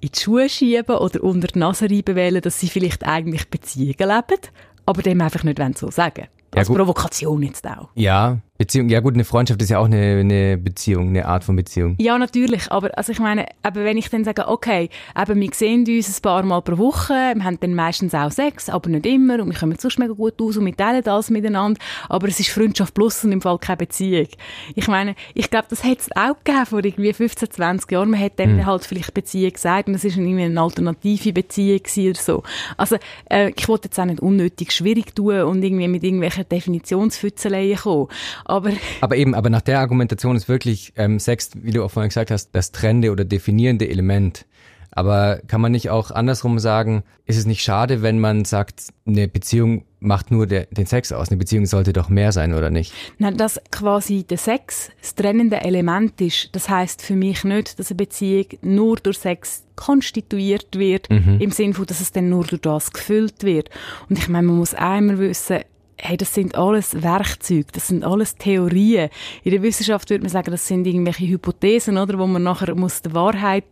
in 0.00 0.10
die 0.12 0.20
Schuhe 0.20 0.48
schieben 0.48 0.96
oder 0.96 1.22
unter 1.24 1.48
die 1.48 1.58
Nase 1.58 1.90
reiben 1.90 2.14
wählen, 2.14 2.40
dass 2.40 2.60
sie 2.60 2.68
vielleicht 2.68 3.04
eigentlich 3.04 3.48
Beziehungen 3.48 3.94
leben, 3.98 4.40
aber 4.86 5.02
dem 5.02 5.20
einfach 5.20 5.42
nicht 5.42 5.78
so 5.78 5.90
sagen 5.90 6.28
ja, 6.54 6.60
Als 6.60 6.68
gut. 6.68 6.76
Provokation 6.76 7.42
jetzt 7.42 7.66
auch. 7.66 7.88
Ja, 7.94 8.38
Beziehung, 8.56 8.88
ja 8.88 9.00
gut, 9.00 9.14
eine 9.14 9.24
Freundschaft 9.24 9.60
ist 9.62 9.70
ja 9.70 9.80
auch 9.80 9.86
eine, 9.86 10.20
eine 10.20 10.56
Beziehung, 10.56 11.08
eine 11.08 11.26
Art 11.26 11.42
von 11.42 11.56
Beziehung. 11.56 11.96
Ja, 11.98 12.16
natürlich, 12.16 12.70
aber 12.70 12.96
also 12.96 13.10
ich 13.10 13.18
meine, 13.18 13.46
aber 13.64 13.82
wenn 13.82 13.96
ich 13.96 14.10
dann 14.10 14.22
sage, 14.22 14.46
okay, 14.46 14.90
eben, 15.20 15.40
wir 15.40 15.50
sehen 15.52 15.84
uns 15.88 16.18
ein 16.18 16.22
paar 16.22 16.44
Mal 16.44 16.62
pro 16.62 16.78
Woche, 16.78 17.14
wir 17.34 17.42
haben 17.42 17.58
dann 17.58 17.74
meistens 17.74 18.14
auch 18.14 18.30
Sex, 18.30 18.68
aber 18.68 18.90
nicht 18.90 19.06
immer 19.06 19.42
und 19.42 19.50
wir 19.50 19.58
kommen 19.58 19.76
sonst 19.76 19.98
mega 19.98 20.12
gut 20.12 20.40
aus 20.40 20.56
und 20.56 20.66
wir 20.66 20.76
teilen 20.76 21.02
das 21.02 21.30
miteinander, 21.30 21.80
aber 22.08 22.28
es 22.28 22.38
ist 22.38 22.50
Freundschaft 22.50 22.94
plus 22.94 23.24
und 23.24 23.32
im 23.32 23.42
Fall 23.42 23.58
keine 23.58 23.78
Beziehung. 23.78 24.28
Ich 24.76 24.86
meine, 24.86 25.16
ich 25.34 25.50
glaube, 25.50 25.66
das 25.68 25.82
hätte 25.82 26.02
es 26.02 26.16
auch 26.16 26.36
gegeben 26.44 26.66
vor 26.66 26.84
irgendwie 26.84 27.12
15, 27.12 27.50
20 27.50 27.90
Jahren, 27.90 28.10
man 28.10 28.20
hätte 28.20 28.44
dem 28.44 28.58
mhm. 28.58 28.66
halt 28.66 28.84
vielleicht 28.84 29.12
Beziehung 29.14 29.52
gesagt 29.52 29.88
und 29.88 29.96
es 29.96 30.04
ist 30.04 30.16
irgendwie 30.16 30.44
eine 30.44 30.60
alternative 30.60 31.32
Beziehung 31.32 31.80
oder 31.80 32.20
so. 32.20 32.44
Also 32.76 32.98
äh, 33.28 33.50
ich 33.56 33.66
wollte 33.66 33.88
jetzt 33.88 33.98
auch 33.98 34.04
nicht 34.04 34.20
unnötig 34.20 34.70
schwierig 34.70 35.12
tun 35.16 35.40
und 35.40 35.60
irgendwie 35.60 35.88
mit 35.88 36.04
irgendwelchen 36.04 36.48
Definitionsfützeleien 36.48 37.78
kommen. 37.78 38.06
Aber, 38.44 38.72
aber 39.00 39.16
eben, 39.16 39.34
aber 39.34 39.50
nach 39.50 39.62
der 39.62 39.80
Argumentation 39.80 40.36
ist 40.36 40.48
wirklich 40.48 40.92
ähm, 40.96 41.18
Sex, 41.18 41.50
wie 41.54 41.70
du 41.70 41.84
auch 41.84 41.90
vorhin 41.90 42.10
gesagt 42.10 42.30
hast, 42.30 42.50
das 42.52 42.72
trennende 42.72 43.10
oder 43.10 43.24
definierende 43.24 43.88
Element. 43.88 44.46
Aber 44.94 45.40
kann 45.48 45.60
man 45.60 45.72
nicht 45.72 45.90
auch 45.90 46.12
andersrum 46.12 46.58
sagen, 46.58 47.02
ist 47.26 47.36
es 47.36 47.46
nicht 47.46 47.62
schade, 47.62 48.02
wenn 48.02 48.20
man 48.20 48.44
sagt, 48.44 48.92
eine 49.06 49.26
Beziehung 49.26 49.84
macht 49.98 50.30
nur 50.30 50.46
der, 50.46 50.66
den 50.66 50.86
Sex 50.86 51.10
aus, 51.10 51.30
eine 51.30 51.38
Beziehung 51.38 51.66
sollte 51.66 51.92
doch 51.92 52.08
mehr 52.08 52.30
sein, 52.30 52.54
oder 52.54 52.70
nicht? 52.70 52.92
Nein, 53.18 53.36
dass 53.36 53.60
quasi 53.72 54.22
der 54.22 54.38
Sex 54.38 54.90
das 55.00 55.14
trennende 55.16 55.62
Element 55.62 56.20
ist, 56.20 56.50
das 56.52 56.68
heißt 56.68 57.02
für 57.02 57.16
mich 57.16 57.42
nicht, 57.42 57.78
dass 57.78 57.90
eine 57.90 57.96
Beziehung 57.96 58.46
nur 58.62 58.96
durch 58.96 59.18
Sex 59.18 59.64
konstituiert 59.74 60.78
wird, 60.78 61.10
mhm. 61.10 61.40
im 61.40 61.50
Sinne 61.50 61.74
von, 61.74 61.86
dass 61.86 62.00
es 62.00 62.12
dann 62.12 62.28
nur 62.28 62.44
durch 62.44 62.62
das 62.62 62.92
gefüllt 62.92 63.42
wird. 63.42 63.70
Und 64.08 64.18
ich 64.18 64.28
meine, 64.28 64.46
man 64.46 64.56
muss 64.56 64.74
einmal 64.74 65.18
wissen, 65.18 65.60
hey, 65.96 66.16
das 66.16 66.34
sind 66.34 66.54
alles 66.54 67.02
Werkzeuge, 67.02 67.66
das 67.72 67.88
sind 67.88 68.04
alles 68.04 68.36
Theorien. 68.36 69.10
In 69.42 69.52
der 69.52 69.62
Wissenschaft 69.62 70.10
würde 70.10 70.22
man 70.22 70.30
sagen, 70.30 70.50
das 70.50 70.66
sind 70.66 70.86
irgendwelche 70.86 71.26
Hypothesen, 71.26 71.98
oder, 71.98 72.18
wo 72.18 72.26
man 72.26 72.42
nachher 72.42 72.74
muss 72.74 73.02
die 73.02 73.14
Wahrheit 73.14 73.64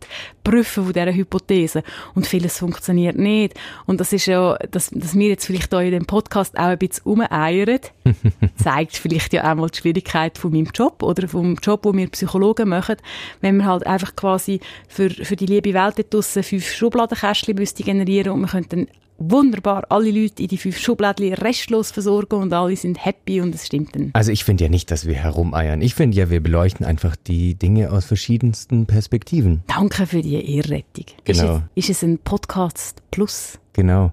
prüfen 0.43 0.85
von 0.85 0.93
dieser 0.93 1.13
Hypothese. 1.13 1.83
Und 2.15 2.27
vieles 2.27 2.57
funktioniert 2.57 3.17
nicht. 3.17 3.53
Und 3.85 3.99
das 3.99 4.13
ist 4.13 4.25
ja, 4.25 4.57
dass, 4.71 4.89
dass 4.89 5.15
wir 5.15 5.29
jetzt 5.29 5.45
vielleicht 5.45 5.69
hier 5.69 5.81
in 5.81 5.91
dem 5.91 6.05
Podcast 6.05 6.57
auch 6.57 6.63
ein 6.63 6.77
bisschen 6.77 7.03
umeiern, 7.05 7.79
zeigt 8.55 8.97
vielleicht 8.97 9.33
ja 9.33 9.51
auch 9.51 9.55
mal 9.55 9.69
die 9.69 9.77
Schwierigkeit 9.77 10.37
von 10.37 10.51
meinem 10.51 10.69
Job 10.73 11.03
oder 11.03 11.27
vom 11.27 11.55
Job, 11.55 11.85
wo 11.85 11.93
wir 11.93 12.07
Psychologen 12.09 12.69
machen, 12.69 12.95
wenn 13.41 13.57
wir 13.57 13.65
halt 13.65 13.85
einfach 13.87 14.15
quasi 14.15 14.59
für, 14.87 15.09
für 15.09 15.35
die 15.35 15.45
liebe 15.45 15.73
Welt 15.73 15.97
dort 15.97 16.13
draussen 16.13 16.43
fünf 16.43 16.71
Schubladenkästchen 16.71 17.55
generieren 17.55 18.33
und 18.33 18.41
wir 18.41 18.47
könnten 18.47 18.87
wunderbar 19.17 19.85
alle 19.89 20.11
Leute 20.11 20.43
in 20.43 20.49
die 20.49 20.57
fünf 20.57 20.77
Schubladen 20.77 21.33
restlos 21.33 21.91
versorgen 21.91 22.35
und 22.35 22.53
alle 22.53 22.75
sind 22.75 23.03
happy 23.03 23.41
und 23.41 23.55
es 23.55 23.65
stimmt 23.65 23.95
dann. 23.95 24.09
Also 24.13 24.31
ich 24.31 24.43
finde 24.43 24.65
ja 24.65 24.69
nicht, 24.69 24.91
dass 24.91 25.05
wir 25.05 25.15
herumeiern. 25.15 25.81
Ich 25.81 25.95
finde 25.95 26.17
ja, 26.17 26.29
wir 26.29 26.41
beleuchten 26.41 26.85
einfach 26.85 27.15
die 27.15 27.55
Dinge 27.55 27.91
aus 27.91 28.05
verschiedensten 28.05 28.85
Perspektiven. 28.85 29.63
Danke 29.67 30.07
für 30.07 30.21
die 30.21 30.55
Ehrrettung. 30.55 31.05
Genau. 31.23 31.55
Ist 31.75 31.87
es, 31.87 31.89
ist 31.89 31.89
es 31.89 32.03
ein 32.03 32.19
Podcast 32.19 33.01
Plus? 33.11 33.59
Genau. 33.73 34.11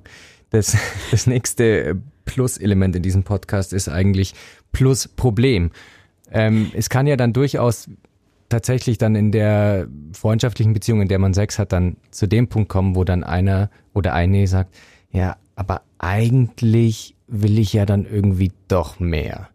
Das, 0.50 0.76
das 1.10 1.26
nächste 1.26 2.00
Plus-Element 2.30 2.94
in 2.94 3.02
diesem 3.02 3.24
Podcast 3.24 3.72
ist 3.72 3.88
eigentlich 3.88 4.34
Plus-Problem. 4.70 5.72
Ähm, 6.30 6.70
es 6.76 6.88
kann 6.88 7.08
ja 7.08 7.16
dann 7.16 7.32
durchaus 7.32 7.90
tatsächlich 8.48 8.98
dann 8.98 9.16
in 9.16 9.32
der 9.32 9.88
freundschaftlichen 10.12 10.72
Beziehung, 10.72 11.02
in 11.02 11.08
der 11.08 11.18
man 11.18 11.34
Sex 11.34 11.58
hat, 11.58 11.72
dann 11.72 11.96
zu 12.12 12.28
dem 12.28 12.46
Punkt 12.46 12.68
kommen, 12.68 12.94
wo 12.94 13.02
dann 13.02 13.24
einer 13.24 13.68
oder 13.94 14.14
eine 14.14 14.46
sagt, 14.46 14.72
ja, 15.10 15.38
aber 15.56 15.82
eigentlich 15.98 17.16
will 17.26 17.58
ich 17.58 17.72
ja 17.72 17.84
dann 17.84 18.06
irgendwie 18.06 18.52
doch 18.68 19.00
mehr. 19.00 19.48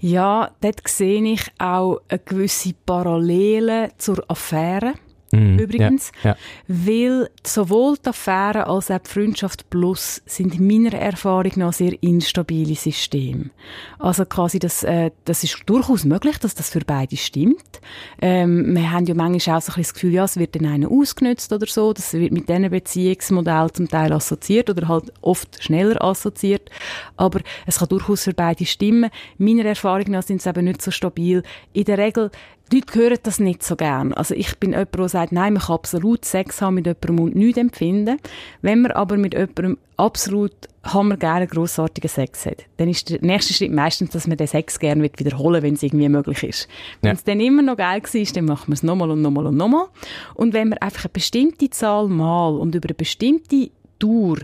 Ja, 0.00 0.52
dort 0.62 0.88
sehe 0.88 1.22
ich 1.30 1.42
auch 1.58 2.00
eine 2.08 2.20
gewisse 2.20 2.72
Parallele 2.86 3.90
zur 3.98 4.24
Affäre. 4.30 4.94
Mhm, 5.30 5.58
übrigens, 5.58 6.10
ja, 6.22 6.30
ja. 6.30 6.36
weil 6.68 7.30
sowohl 7.44 7.96
die 7.98 8.08
Affäre 8.08 8.66
als 8.66 8.90
auch 8.90 8.98
die 8.98 9.10
Freundschaft 9.10 9.68
Plus 9.68 10.22
sind 10.26 10.58
meiner 10.58 10.94
Erfahrung 10.94 11.52
nach 11.56 11.72
sehr 11.72 12.02
instabile 12.02 12.74
Systeme. 12.74 13.50
Also 13.98 14.24
quasi, 14.24 14.58
das, 14.58 14.84
äh, 14.84 15.10
das 15.24 15.44
ist 15.44 15.62
durchaus 15.66 16.04
möglich, 16.04 16.38
dass 16.38 16.54
das 16.54 16.70
für 16.70 16.80
beide 16.80 17.16
stimmt. 17.16 17.80
Ähm, 18.22 18.74
wir 18.74 18.90
haben 18.90 19.04
ja 19.06 19.14
manchmal 19.14 19.58
auch 19.58 19.62
so 19.62 19.72
ein 19.72 19.82
das 19.82 19.94
Gefühl, 19.94 20.12
ja, 20.12 20.24
es 20.24 20.38
wird 20.38 20.54
dann 20.54 20.66
einer 20.66 20.90
ausgenutzt 20.90 21.52
oder 21.52 21.66
so, 21.66 21.92
das 21.92 22.14
wird 22.14 22.32
mit 22.32 22.48
diesen 22.48 22.70
Beziehungsmodellen 22.70 23.74
zum 23.74 23.88
Teil 23.88 24.12
assoziiert 24.12 24.70
oder 24.70 24.88
halt 24.88 25.12
oft 25.20 25.62
schneller 25.62 26.02
assoziiert, 26.02 26.70
aber 27.16 27.40
es 27.66 27.78
kann 27.78 27.88
durchaus 27.88 28.24
für 28.24 28.34
beide 28.34 28.64
stimmen. 28.64 29.10
Meiner 29.36 29.64
Erfahrung 29.64 30.10
nach 30.10 30.22
sind 30.22 30.40
es 30.40 30.46
eben 30.46 30.64
nicht 30.64 30.82
so 30.82 30.90
stabil. 30.90 31.42
In 31.72 31.84
der 31.84 31.98
Regel 31.98 32.30
die 32.72 32.76
Leute 32.76 32.98
hören 32.98 33.18
das 33.22 33.38
nicht 33.38 33.62
so 33.62 33.76
gern. 33.76 34.12
Also 34.14 34.34
ich 34.34 34.58
bin 34.58 34.70
jemand, 34.70 34.94
der 34.94 35.08
sagt, 35.08 35.32
nein, 35.32 35.54
man 35.54 35.62
kann 35.62 35.74
absolut 35.74 36.24
Sex 36.24 36.60
haben 36.60 36.74
mit 36.74 36.86
jemandem 36.86 37.20
und 37.20 37.36
nichts 37.36 37.58
empfinden. 37.58 38.18
Wenn 38.62 38.82
man 38.82 38.92
aber 38.92 39.16
mit 39.16 39.34
jemandem 39.34 39.78
absolut 39.96 40.52
hammergeilen, 40.84 41.48
grossartigen 41.48 42.08
Sex 42.08 42.46
hat, 42.46 42.64
dann 42.76 42.88
ist 42.88 43.10
der 43.10 43.20
nächste 43.20 43.52
Schritt 43.52 43.72
meistens, 43.72 44.10
dass 44.10 44.26
man 44.26 44.36
den 44.36 44.46
Sex 44.46 44.78
gerne 44.78 45.02
wiederholen 45.02 45.62
wenn 45.62 45.74
es 45.74 45.82
irgendwie 45.82 46.08
möglich 46.08 46.42
ist. 46.42 46.68
Wenn 47.02 47.14
es 47.14 47.24
dann 47.24 47.40
immer 47.40 47.62
noch 47.62 47.76
geil 47.76 48.02
war, 48.02 48.32
dann 48.34 48.44
macht 48.44 48.68
man 48.68 48.74
es 48.74 48.82
nochmal 48.82 49.10
und 49.10 49.22
nochmal 49.22 49.46
und 49.46 49.56
nochmal. 49.56 49.86
Und 50.34 50.52
wenn 50.52 50.68
man 50.68 50.78
einfach 50.78 51.04
eine 51.04 51.12
bestimmte 51.12 51.70
Zahl 51.70 52.08
Mal 52.08 52.56
und 52.56 52.74
über 52.74 52.88
eine 52.88 52.94
bestimmte 52.94 53.70
Dauer 53.98 54.38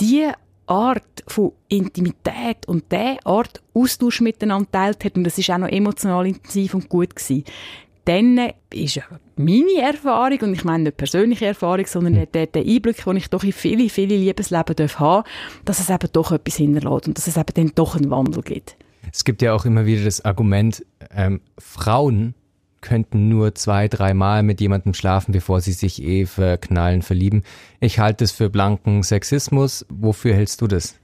die 0.00 0.30
Art 0.66 1.24
von 1.26 1.52
Intimität 1.68 2.66
und 2.66 2.90
der 2.90 3.18
Art 3.24 3.62
Austausch 3.74 4.20
miteinander 4.20 4.70
teilt 4.70 5.04
hat, 5.04 5.16
und 5.16 5.24
das 5.24 5.38
ist 5.38 5.50
auch 5.50 5.58
noch 5.58 5.68
emotional 5.68 6.26
intensiv 6.26 6.74
und 6.74 6.88
gut 6.88 7.14
gewesen, 7.14 7.44
dann 8.06 8.52
ist 8.72 9.00
meine 9.36 9.80
Erfahrung, 9.82 10.38
und 10.42 10.54
ich 10.54 10.64
meine 10.64 10.84
nicht 10.84 10.96
persönliche 10.96 11.46
Erfahrung, 11.46 11.86
sondern 11.86 12.26
der, 12.32 12.46
der 12.46 12.62
Einblick, 12.62 13.04
den 13.04 13.16
ich 13.16 13.28
doch 13.28 13.42
in 13.42 13.52
viele, 13.52 13.88
viele 13.88 14.16
Liebesleben 14.16 14.76
darf 14.76 15.24
dass 15.64 15.80
es 15.80 15.90
eben 15.90 16.08
doch 16.12 16.30
etwas 16.32 16.56
hinterlässt 16.56 17.08
und 17.08 17.18
dass 17.18 17.26
es 17.26 17.36
eben 17.36 17.52
dann 17.54 17.72
doch 17.74 17.96
einen 17.96 18.10
Wandel 18.10 18.42
gibt. 18.42 18.76
Es 19.12 19.24
gibt 19.24 19.42
ja 19.42 19.54
auch 19.54 19.64
immer 19.64 19.86
wieder 19.86 20.04
das 20.04 20.24
Argument, 20.24 20.84
ähm, 21.10 21.40
Frauen 21.58 22.34
könnten 22.86 23.28
nur 23.28 23.54
zwei, 23.56 23.88
dreimal 23.88 24.44
mit 24.44 24.60
jemandem 24.60 24.94
schlafen, 24.94 25.32
bevor 25.32 25.60
sie 25.60 25.72
sich 25.72 26.00
eh 26.02 26.24
verknallen, 26.24 27.02
verlieben. 27.02 27.42
Ich 27.80 27.98
halte 27.98 28.22
es 28.22 28.30
für 28.30 28.48
blanken 28.48 29.02
Sexismus. 29.02 29.84
Wofür 29.88 30.34
hältst 30.34 30.62
du 30.62 30.68
das? 30.68 30.94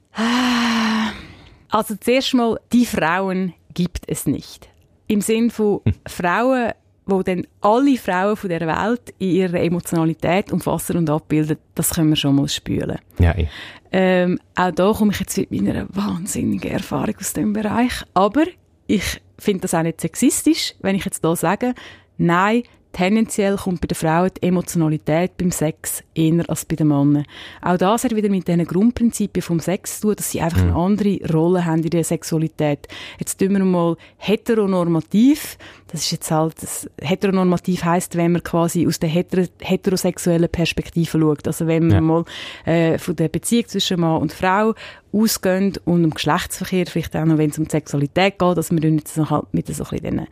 Also 1.70 1.96
zuerst 1.98 2.34
mal, 2.34 2.60
die 2.72 2.86
Frauen 2.86 3.54
gibt 3.74 4.04
es 4.06 4.26
nicht. 4.26 4.68
Im 5.08 5.20
Sinn 5.22 5.50
von 5.50 5.80
hm. 5.84 5.94
Frauen, 6.06 6.72
wo 7.06 7.22
dann 7.22 7.46
alle 7.60 7.96
Frauen 7.96 8.36
von 8.36 8.48
der 8.48 8.60
Welt 8.60 9.12
in 9.18 9.30
ihrer 9.30 9.60
Emotionalität 9.60 10.52
umfassen 10.52 10.98
und 10.98 11.10
abbilden, 11.10 11.56
das 11.74 11.90
können 11.90 12.10
wir 12.10 12.16
schon 12.16 12.36
mal 12.36 12.48
spülen. 12.48 12.98
Ja, 13.18 13.32
eh. 13.36 13.48
ähm, 13.90 14.38
auch 14.54 14.70
da 14.70 14.92
komme 14.92 15.10
ich 15.12 15.18
jetzt 15.18 15.36
mit 15.36 15.50
meiner 15.50 15.86
wahnsinnigen 15.88 16.70
Erfahrung 16.70 17.16
aus 17.18 17.32
dem 17.32 17.52
Bereich. 17.52 18.04
Aber 18.14 18.44
ich 18.92 19.22
finde 19.38 19.62
das 19.62 19.72
auch 19.72 19.82
nicht 19.82 20.02
sexistisch, 20.02 20.74
wenn 20.80 20.94
ich 20.94 21.04
jetzt 21.06 21.24
da 21.24 21.34
sage, 21.34 21.74
nein, 22.18 22.62
tendenziell 22.92 23.56
kommt 23.56 23.80
bei 23.80 23.86
den 23.86 23.94
Frauen 23.94 24.30
die 24.36 24.46
Emotionalität 24.46 25.36
beim 25.36 25.50
Sex 25.50 26.02
eher 26.14 26.48
als 26.48 26.64
bei 26.64 26.76
den 26.76 26.88
Männern. 26.88 27.24
Auch 27.60 27.76
das 27.76 28.04
hat 28.04 28.14
wieder 28.14 28.28
mit 28.28 28.48
diesen 28.48 28.64
Grundprinzipien 28.66 29.42
vom 29.42 29.60
Sex 29.60 30.00
zu 30.00 30.08
tun, 30.08 30.16
dass 30.16 30.30
sie 30.30 30.40
einfach 30.40 30.60
eine 30.60 30.72
mhm. 30.72 30.76
andere 30.76 31.18
Rolle 31.32 31.64
haben 31.64 31.82
in 31.82 31.90
der 31.90 32.04
Sexualität. 32.04 32.88
Jetzt 33.18 33.38
tun 33.38 33.50
wir 33.50 33.64
mal 33.64 33.96
heteronormativ. 34.18 35.58
Das 35.88 36.02
ist 36.02 36.12
jetzt 36.12 36.30
halt, 36.30 36.62
das 36.62 36.88
heteronormativ 37.00 37.84
heißt, 37.84 38.16
wenn 38.16 38.32
man 38.32 38.42
quasi 38.42 38.86
aus 38.86 38.98
der 38.98 39.10
heter 39.10 39.46
heterosexuellen 39.60 40.48
Perspektive 40.48 41.18
schaut. 41.18 41.46
Also 41.46 41.66
wenn 41.66 41.88
man 41.88 41.96
ja. 41.96 42.00
mal 42.00 42.24
äh, 42.64 42.98
von 42.98 43.16
der 43.16 43.28
Beziehung 43.28 43.68
zwischen 43.68 44.00
Mann 44.00 44.22
und 44.22 44.32
Frau 44.32 44.74
ausgehen 45.12 45.74
und 45.84 46.04
um 46.04 46.10
Geschlechtsverkehr, 46.10 46.86
vielleicht 46.86 47.14
auch 47.16 47.24
noch, 47.24 47.38
wenn 47.38 47.50
es 47.50 47.58
um 47.58 47.64
die 47.64 47.70
Sexualität 47.70 48.38
geht, 48.38 48.56
dass 48.56 48.70
wir 48.70 48.90
jetzt 48.90 49.16
noch 49.16 49.30
halt 49.30 49.52
mit 49.52 49.66
so 49.66 49.84
ein 49.84 49.90
bisschen 49.90 50.00
diesen, 50.02 50.26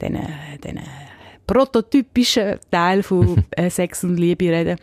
diesen, 0.00 0.28
diesen 0.62 0.80
prototypischen 1.46 2.58
Teil 2.70 3.02
von 3.02 3.44
äh, 3.50 3.70
Sex 3.70 4.04
und 4.04 4.16
Liebe 4.16 4.46
reden. 4.46 4.78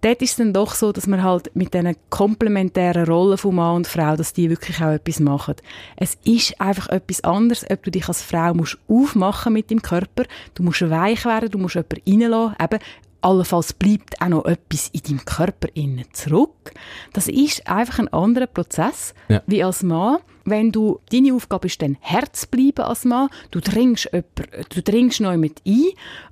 Dort 0.00 0.22
ist 0.22 0.30
es 0.30 0.36
dann 0.36 0.52
doch 0.52 0.74
so, 0.74 0.92
dass 0.92 1.08
man 1.08 1.24
halt 1.24 1.54
mit 1.56 1.74
diesen 1.74 1.96
komplementären 2.08 3.04
Rollen 3.04 3.36
von 3.36 3.56
Mann 3.56 3.76
und 3.76 3.88
Frau, 3.88 4.14
dass 4.14 4.32
die 4.32 4.48
wirklich 4.48 4.80
auch 4.80 4.92
etwas 4.92 5.18
machen. 5.18 5.56
Es 5.96 6.16
ist 6.24 6.60
einfach 6.60 6.88
etwas 6.88 7.24
anderes, 7.24 7.68
ob 7.68 7.82
du 7.82 7.90
dich 7.90 8.06
als 8.06 8.22
Frau 8.22 8.54
musst 8.54 8.78
aufmachen 8.86 9.52
mit 9.52 9.70
dem 9.70 9.82
Körper, 9.82 10.22
du 10.54 10.62
musst 10.62 10.88
weich 10.88 11.24
werden, 11.24 11.50
du 11.50 11.58
musst 11.58 11.74
jemanden 11.74 12.00
reinlassen, 12.06 12.56
eben 12.62 12.78
allenfalls 13.20 13.72
bleibt 13.72 14.20
auch 14.20 14.28
noch 14.28 14.44
etwas 14.44 14.88
in 14.92 15.02
deinem 15.02 15.24
Körper 15.24 15.68
innen 15.74 16.04
zurück. 16.12 16.72
Das 17.12 17.28
ist 17.28 17.66
einfach 17.66 17.98
ein 17.98 18.08
anderer 18.08 18.46
Prozess 18.46 19.14
ja. 19.28 19.42
wie 19.46 19.62
als 19.62 19.82
Mann. 19.82 20.18
Wenn 20.44 20.72
du, 20.72 21.00
deine 21.12 21.34
Aufgabe 21.34 21.66
ist 21.66 21.82
dann 21.82 21.98
Herz 22.00 22.46
bleiben 22.46 22.80
als 22.80 23.04
Mann, 23.04 23.28
du 23.50 23.60
dringst 23.60 24.08
jemand, 24.12 24.74
du 24.74 24.82
dringst 24.82 25.20
neu 25.20 25.36
mit 25.36 25.60
ein 25.66 25.84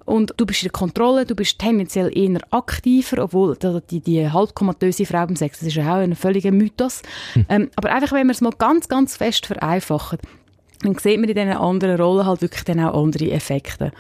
und 0.06 0.32
du 0.38 0.46
bist 0.46 0.62
in 0.62 0.68
der 0.68 0.72
Kontrolle, 0.72 1.26
du 1.26 1.34
bist 1.34 1.58
tendenziell 1.58 2.16
eher 2.16 2.40
aktiver, 2.50 3.24
obwohl 3.24 3.58
die, 3.90 4.00
die 4.00 4.30
halbkomatöse 4.30 5.04
Frau 5.04 5.26
beim 5.26 5.36
Sex, 5.36 5.58
das 5.58 5.68
ist 5.68 5.74
ja 5.74 5.94
auch 5.94 5.98
ein 5.98 6.14
völliger 6.14 6.50
Mythos. 6.50 7.02
Hm. 7.34 7.46
Ähm, 7.50 7.70
aber 7.76 7.92
einfach, 7.92 8.12
wenn 8.12 8.26
man 8.26 8.34
es 8.34 8.40
mal 8.40 8.54
ganz, 8.56 8.88
ganz 8.88 9.16
fest 9.16 9.44
vereinfacht, 9.44 10.20
dann 10.86 10.98
sieht 10.98 11.20
man 11.20 11.28
in 11.28 11.34
diesen 11.34 11.52
anderen 11.52 12.00
Rollen 12.00 12.26
halt 12.26 12.42
wirklich 12.42 12.64
dann 12.64 12.80
auch 12.80 13.02
andere 13.02 13.30
Effekte. 13.30 13.92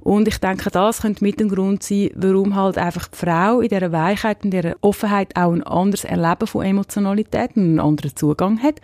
Und 0.00 0.28
ich 0.28 0.36
denke, 0.38 0.70
das 0.70 1.00
könnte 1.00 1.24
mit 1.24 1.40
dem 1.40 1.48
Grund 1.48 1.82
sein, 1.82 2.10
warum 2.14 2.54
halt 2.54 2.76
einfach 2.76 3.08
die 3.08 3.16
Frau 3.16 3.60
in 3.60 3.70
dieser 3.70 3.90
Weichheit 3.90 4.44
und 4.44 4.50
dieser 4.50 4.76
Offenheit 4.82 5.34
auch 5.34 5.52
ein 5.52 5.62
anderes 5.62 6.04
Erleben 6.04 6.46
von 6.46 6.64
Emotionalität 6.64 7.56
und 7.56 7.62
einen 7.62 7.80
anderen 7.80 8.14
Zugang 8.14 8.62
hat. 8.62 8.82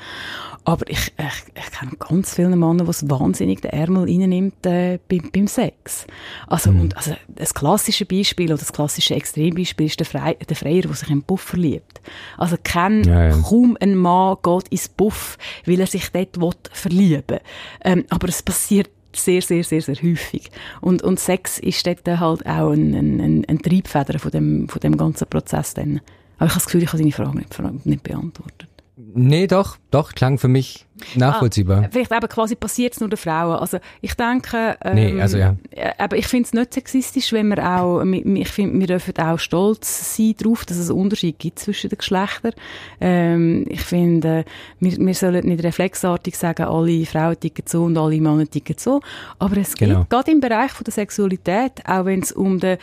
Aber 0.64 0.88
ich, 0.88 1.12
ich, 1.18 1.54
ich 1.54 1.78
kenne 1.78 1.92
ganz 1.98 2.34
viele 2.34 2.56
Männer, 2.56 2.84
die 2.84 2.90
es 2.90 3.08
wahnsinnig 3.08 3.60
den 3.60 3.70
Ärmel 3.70 4.04
reinnimmt 4.04 4.64
äh, 4.64 4.98
beim, 5.08 5.30
beim 5.30 5.46
Sex. 5.46 6.06
Also, 6.46 6.72
mhm. 6.72 6.80
und, 6.80 6.96
also, 6.96 7.14
das 7.28 7.52
klassische 7.52 8.06
Beispiel 8.06 8.46
oder 8.46 8.58
das 8.58 8.72
klassische 8.72 9.14
Extrembeispiel 9.14 9.86
ist 9.86 10.00
der, 10.00 10.06
Fre 10.06 10.36
der 10.36 10.56
Freier, 10.56 10.82
der 10.82 10.94
sich 10.94 11.10
in 11.10 11.18
den 11.18 11.24
Buff 11.24 11.42
verliebt. 11.42 12.00
Also 12.38 12.56
kenn 12.62 13.04
ja, 13.04 13.28
ja. 13.28 13.36
kaum 13.36 13.76
ein 13.80 13.94
Mann 13.94 14.36
geht 14.42 14.68
ins 14.68 14.88
Buff, 14.88 15.36
weil 15.66 15.80
er 15.80 15.86
sich 15.86 16.10
dort 16.32 16.70
verlieben 16.72 17.24
will. 17.28 17.40
Ähm, 17.84 18.04
aber 18.10 18.28
es 18.28 18.42
passiert 18.42 18.90
sehr, 19.14 19.42
sehr, 19.42 19.64
sehr, 19.64 19.82
sehr 19.82 19.96
häufig. 19.96 20.50
Und, 20.80 21.02
und 21.02 21.18
Sex 21.18 21.58
ist 21.58 21.86
dort 21.86 22.06
halt 22.06 22.46
auch 22.46 22.70
ein, 22.70 22.94
ein, 22.94 23.44
ein 23.46 23.58
Triebfeder 23.60 24.18
von 24.18 24.30
dem, 24.30 24.68
von 24.68 24.80
dem 24.80 24.96
ganzen 24.96 25.28
Prozess 25.28 25.74
dann. 25.74 26.00
Aber 26.38 26.46
ich 26.46 26.52
habe 26.52 26.60
das 26.60 26.66
Gefühl, 26.66 26.82
ich 26.82 26.88
habe 26.88 26.98
deine 26.98 27.12
Frage 27.12 27.36
nicht, 27.36 27.86
nicht 27.86 28.02
beantwortet. 28.02 28.69
Nee, 29.14 29.46
doch, 29.46 29.76
doch, 29.90 30.12
klang 30.12 30.38
für 30.38 30.48
mich 30.48 30.86
nachvollziehbar. 31.14 31.84
Ah, 31.84 31.88
vielleicht 31.90 32.12
eben 32.12 32.28
quasi 32.28 32.54
passiert 32.54 32.92
es 32.92 33.00
nur 33.00 33.08
den 33.08 33.16
Frauen. 33.16 33.56
Also 33.56 33.78
ich 34.00 34.14
denke, 34.14 34.76
ähm, 34.82 34.94
nee, 34.94 35.20
also 35.20 35.38
ja. 35.38 35.56
Äh, 35.70 35.92
aber 35.98 36.16
ich 36.16 36.26
finde 36.26 36.46
es 36.46 36.52
nicht 36.52 36.74
sexistisch, 36.74 37.32
wenn 37.32 37.48
wir 37.48 37.64
auch, 37.64 38.02
ich 38.02 38.48
finde, 38.48 38.80
wir 38.80 38.86
dürfen 38.86 39.16
auch 39.18 39.38
stolz 39.38 40.16
sein 40.16 40.34
darauf, 40.38 40.64
dass 40.64 40.76
es 40.76 40.90
einen 40.90 40.98
Unterschied 40.98 41.38
gibt 41.38 41.58
zwischen 41.58 41.90
den 41.90 41.98
Geschlechtern. 41.98 42.52
Ähm, 43.00 43.66
ich 43.68 43.82
finde, 43.82 44.44
wir, 44.78 44.96
wir 44.98 45.14
sollen 45.14 45.46
nicht 45.46 45.64
reflexartig 45.64 46.36
sagen, 46.36 46.64
alle 46.64 47.06
Frauen 47.06 47.38
ticken 47.38 47.64
so 47.66 47.84
und 47.84 47.96
alle 47.96 48.20
Männer 48.20 48.48
ticken 48.48 48.76
so. 48.78 49.00
Aber 49.38 49.56
es 49.56 49.74
genau. 49.74 50.00
gibt 50.00 50.10
gerade 50.10 50.30
im 50.30 50.40
Bereich 50.40 50.72
von 50.72 50.84
der 50.84 50.92
Sexualität, 50.92 51.72
auch 51.86 52.04
wenn 52.04 52.20
es 52.20 52.32
um 52.32 52.60
den 52.60 52.78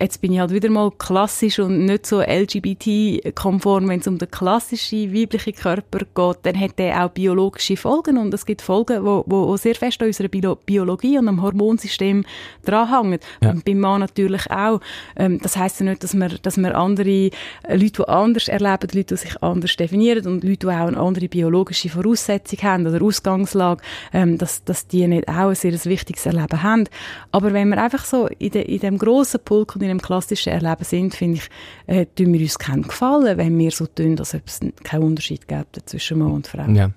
jetzt 0.00 0.20
bin 0.20 0.32
ich 0.32 0.40
halt 0.40 0.52
wieder 0.52 0.70
mal 0.70 0.90
klassisch 0.90 1.58
und 1.58 1.84
nicht 1.86 2.06
so 2.06 2.20
LGBT-konform, 2.20 3.88
wenn 3.88 4.00
es 4.00 4.06
um 4.06 4.18
den 4.18 4.30
klassischen 4.30 5.14
weiblichen 5.14 5.54
Körper 5.54 5.98
geht, 5.98 6.38
dann 6.42 6.60
hat 6.60 6.78
der 6.78 7.04
auch 7.04 7.10
biologische 7.10 7.76
Folgen 7.76 8.18
und 8.18 8.32
es 8.34 8.46
gibt 8.46 8.62
Folgen, 8.62 9.04
wo, 9.04 9.24
wo 9.26 9.56
sehr 9.56 9.74
fest 9.74 10.00
an 10.00 10.08
unserer 10.08 10.28
Bio 10.28 10.56
Biologie 10.56 11.18
und 11.18 11.28
am 11.28 11.42
Hormonsystem 11.42 12.24
dranhängen. 12.64 13.20
Ja. 13.42 13.50
Und 13.50 13.64
beim 13.64 13.80
Mann 13.80 14.00
natürlich 14.00 14.50
auch. 14.50 14.80
Ähm, 15.16 15.38
das 15.42 15.56
heisst 15.56 15.80
ja 15.80 15.86
nicht, 15.86 16.02
dass 16.02 16.14
wir, 16.14 16.28
dass 16.28 16.56
wir 16.56 16.76
andere 16.76 17.08
äh, 17.08 17.30
Leute, 17.70 18.02
die 18.02 18.08
anders 18.08 18.48
erleben, 18.48 18.88
Leute, 18.92 19.14
die 19.14 19.16
sich 19.16 19.42
anders 19.42 19.76
definieren 19.76 20.26
und 20.26 20.44
Leute, 20.44 20.66
die 20.66 20.72
auch 20.72 20.88
eine 20.88 20.98
andere 20.98 21.28
biologische 21.28 21.88
Voraussetzung 21.88 22.58
haben 22.62 22.86
oder 22.86 23.02
Ausgangslage, 23.02 23.82
ähm, 24.12 24.38
dass, 24.38 24.64
dass 24.64 24.86
die 24.86 25.06
nicht 25.06 25.28
auch 25.28 25.48
ein 25.48 25.54
sehr 25.54 25.72
wichtiges 25.84 26.26
Erleben 26.26 26.62
haben. 26.62 26.84
Aber 27.32 27.52
wenn 27.52 27.68
wir 27.68 27.82
einfach 27.82 28.04
so 28.04 28.28
in, 28.38 28.50
de, 28.50 28.62
in 28.62 28.80
dem 28.80 28.98
grossen 28.98 29.40
Pulk 29.44 29.76
und 29.76 29.85
in 29.86 29.90
einem 29.90 30.02
klassischen 30.02 30.52
Erleben 30.52 30.84
sind, 30.84 31.14
finde 31.14 31.38
ich, 31.38 31.48
äh, 31.86 32.06
tun 32.06 32.32
wir 32.32 32.40
uns 32.40 32.58
keinen 32.58 32.82
Gefallen, 32.82 33.38
wenn 33.38 33.58
wir 33.58 33.70
so 33.70 33.86
tun, 33.86 34.14
ob 34.18 34.42
es 34.46 34.60
keinen 34.82 35.02
Unterschied 35.02 35.48
gibt 35.48 35.80
zwischen 35.86 36.18
Mann 36.18 36.32
und 36.32 36.46
Frau. 36.46 36.68
Ja. 36.70 36.90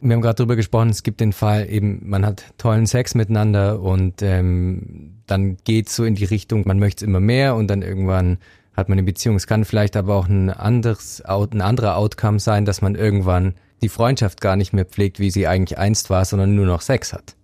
Wir 0.00 0.14
haben 0.14 0.20
gerade 0.20 0.36
darüber 0.36 0.56
gesprochen, 0.56 0.90
es 0.90 1.02
gibt 1.02 1.20
den 1.20 1.32
Fall 1.32 1.70
eben, 1.70 2.02
man 2.04 2.26
hat 2.26 2.44
tollen 2.58 2.84
Sex 2.84 3.14
miteinander 3.14 3.80
und 3.80 4.20
ähm, 4.20 5.14
dann 5.26 5.56
geht 5.64 5.88
es 5.88 5.96
so 5.96 6.04
in 6.04 6.14
die 6.14 6.24
Richtung, 6.24 6.64
man 6.66 6.78
möchte 6.78 7.04
es 7.04 7.08
immer 7.08 7.20
mehr 7.20 7.54
und 7.54 7.68
dann 7.68 7.80
irgendwann 7.80 8.38
hat 8.76 8.88
man 8.88 8.98
eine 8.98 9.06
Beziehung. 9.06 9.36
Es 9.36 9.46
kann 9.46 9.64
vielleicht 9.64 9.96
aber 9.96 10.16
auch 10.16 10.28
ein 10.28 10.50
anderes, 10.50 11.22
ein 11.22 11.60
anderer 11.60 11.96
Outcome 11.96 12.40
sein, 12.40 12.64
dass 12.64 12.82
man 12.82 12.96
irgendwann 12.96 13.54
die 13.82 13.88
Freundschaft 13.88 14.40
gar 14.40 14.56
nicht 14.56 14.72
mehr 14.72 14.84
pflegt, 14.84 15.20
wie 15.20 15.30
sie 15.30 15.46
eigentlich 15.46 15.78
einst 15.78 16.10
war, 16.10 16.24
sondern 16.24 16.54
nur 16.54 16.66
noch 16.66 16.80
Sex 16.80 17.12
hat. 17.12 17.36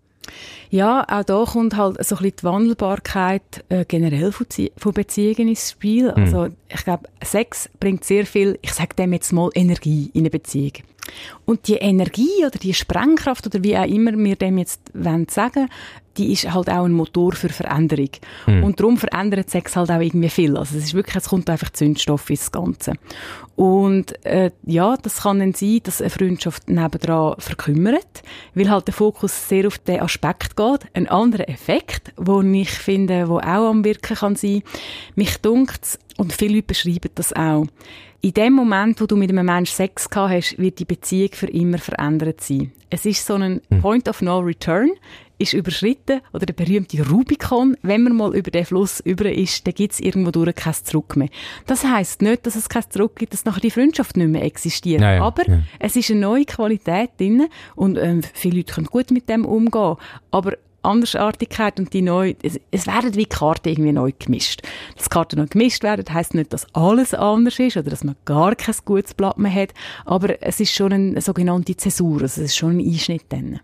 Ja, 0.70 1.04
auch 1.08 1.24
da 1.24 1.44
kommt 1.44 1.76
halt 1.76 2.04
so 2.04 2.16
ein 2.16 2.22
bisschen 2.22 2.36
die 2.40 2.44
Wandelbarkeit 2.44 3.64
äh, 3.68 3.84
generell 3.84 4.30
von, 4.30 4.46
von 4.76 4.92
Beziehungen 4.92 5.48
ins 5.48 5.70
Spiel. 5.70 6.12
Mhm. 6.12 6.22
Also 6.22 6.48
ich 6.68 6.84
glaube, 6.84 7.08
Sex 7.24 7.68
bringt 7.80 8.04
sehr 8.04 8.26
viel, 8.26 8.58
ich 8.62 8.72
sage 8.72 8.94
dem 8.94 9.12
jetzt 9.12 9.32
mal, 9.32 9.50
Energie 9.54 10.10
in 10.12 10.20
eine 10.20 10.30
Beziehung. 10.30 10.72
Und 11.44 11.66
die 11.66 11.74
Energie 11.74 12.44
oder 12.46 12.58
die 12.58 12.74
Sprengkraft 12.74 13.46
oder 13.46 13.64
wie 13.64 13.76
auch 13.76 13.86
immer 13.86 14.16
wir 14.16 14.36
dem 14.36 14.58
jetzt 14.58 14.80
sagen 14.92 15.30
wollen, 15.34 15.68
die 16.16 16.32
ist 16.32 16.52
halt 16.52 16.68
auch 16.68 16.84
ein 16.84 16.92
Motor 16.92 17.32
für 17.32 17.48
Veränderung. 17.48 18.10
Mhm. 18.46 18.64
Und 18.64 18.80
darum 18.80 18.96
verändert 18.96 19.50
Sex 19.50 19.76
halt 19.76 19.90
auch 19.90 20.00
irgendwie 20.00 20.28
viel. 20.28 20.56
Also 20.56 20.76
es 20.76 20.84
ist 20.84 20.94
wirklich, 20.94 21.16
es 21.16 21.28
kommt 21.28 21.48
einfach 21.48 21.70
Zündstoff 21.70 22.28
ins 22.30 22.50
Ganze. 22.50 22.94
Und 23.56 24.24
äh, 24.24 24.50
ja, 24.64 24.96
das 24.96 25.22
kann 25.22 25.38
dann 25.38 25.52
sein, 25.52 25.80
dass 25.82 26.00
eine 26.00 26.10
Freundschaft 26.10 26.68
nebendran 26.68 27.34
verkümmert, 27.38 28.22
weil 28.54 28.70
halt 28.70 28.86
der 28.86 28.94
Fokus 28.94 29.48
sehr 29.48 29.66
auf 29.66 29.78
den 29.78 30.00
Aspekt 30.00 30.56
geht. 30.56 30.80
Ein 30.94 31.08
anderer 31.08 31.48
Effekt, 31.48 32.12
wo 32.16 32.40
ich 32.40 32.70
finde, 32.70 33.28
wo 33.28 33.38
auch 33.38 33.70
am 33.70 33.84
Wirken 33.84 34.16
kann 34.16 34.36
sein, 34.36 34.62
mich 35.14 35.38
dunkt 35.38 35.98
und 36.16 36.32
viele 36.32 36.56
Leute 36.56 36.66
beschreiben 36.68 37.10
das 37.14 37.32
auch. 37.34 37.66
In 38.22 38.34
dem 38.34 38.52
Moment, 38.52 39.00
wo 39.00 39.06
du 39.06 39.16
mit 39.16 39.30
einem 39.30 39.46
Menschen 39.46 39.74
Sex 39.74 40.10
gehabt 40.10 40.32
hast, 40.32 40.58
wird 40.58 40.78
die 40.78 40.84
Beziehung 40.84 41.30
für 41.32 41.46
immer 41.46 41.78
verändert 41.78 42.42
sein. 42.42 42.72
Es 42.90 43.06
ist 43.06 43.24
so 43.24 43.34
ein 43.34 43.62
hm. 43.70 43.80
Point 43.80 44.08
of 44.08 44.20
No 44.20 44.40
Return 44.40 44.90
ist 45.38 45.54
überschritten 45.54 46.20
oder 46.34 46.44
der 46.44 46.52
berühmte 46.52 47.08
Rubikon, 47.08 47.76
wenn 47.80 48.02
man 48.02 48.14
mal 48.14 48.36
über 48.36 48.50
den 48.50 48.66
Fluss 48.66 49.00
über 49.00 49.32
ist, 49.32 49.66
dann 49.66 49.72
gibt 49.72 49.94
es 49.94 50.00
irgendwo 50.00 50.30
durch 50.30 50.54
kein 50.54 50.74
Zurück 50.74 51.16
mehr. 51.16 51.30
Das 51.66 51.82
heißt 51.82 52.20
nicht, 52.20 52.44
dass 52.44 52.56
es 52.56 52.68
kein 52.68 52.84
Zurück 52.90 53.16
gibt, 53.16 53.32
dass 53.32 53.46
nachher 53.46 53.60
die 53.60 53.70
Freundschaft 53.70 54.18
nicht 54.18 54.28
mehr 54.28 54.44
existiert. 54.44 55.00
Naja, 55.00 55.22
aber 55.22 55.48
ja. 55.48 55.62
es 55.78 55.96
ist 55.96 56.10
eine 56.10 56.20
neue 56.20 56.44
Qualität 56.44 57.10
drin 57.18 57.48
und 57.74 57.96
ähm, 57.96 58.20
viele 58.34 58.58
Leute 58.58 58.74
können 58.74 58.86
gut 58.86 59.10
mit 59.10 59.30
dem 59.30 59.46
umgehen. 59.46 59.96
Aber 60.30 60.58
Andersartigkeit 60.82 61.78
und 61.78 61.92
die 61.92 62.02
neu, 62.02 62.34
es, 62.42 62.58
es 62.70 62.86
werden 62.86 63.14
wie 63.14 63.26
Karten 63.26 63.68
irgendwie 63.68 63.92
neu 63.92 64.12
gemischt. 64.18 64.62
Dass 64.96 65.10
Karten 65.10 65.38
neu 65.38 65.46
gemischt 65.46 65.82
werden, 65.82 66.04
heisst 66.12 66.34
nicht, 66.34 66.52
dass 66.52 66.66
alles 66.74 67.14
anders 67.14 67.58
ist 67.58 67.76
oder 67.76 67.90
dass 67.90 68.04
man 68.04 68.16
gar 68.24 68.54
kein 68.54 68.74
gutes 68.84 69.14
Blatt 69.14 69.38
mehr 69.38 69.54
hat, 69.54 69.74
aber 70.04 70.42
es 70.42 70.60
ist 70.60 70.74
schon 70.74 70.92
eine 70.92 71.20
sogenannte 71.20 71.76
Zäsur, 71.76 72.22
also 72.22 72.40
es 72.42 72.50
ist 72.50 72.56
schon 72.56 72.78
ein 72.78 72.86
Einschnitt 72.86 73.24
dann. 73.28 73.60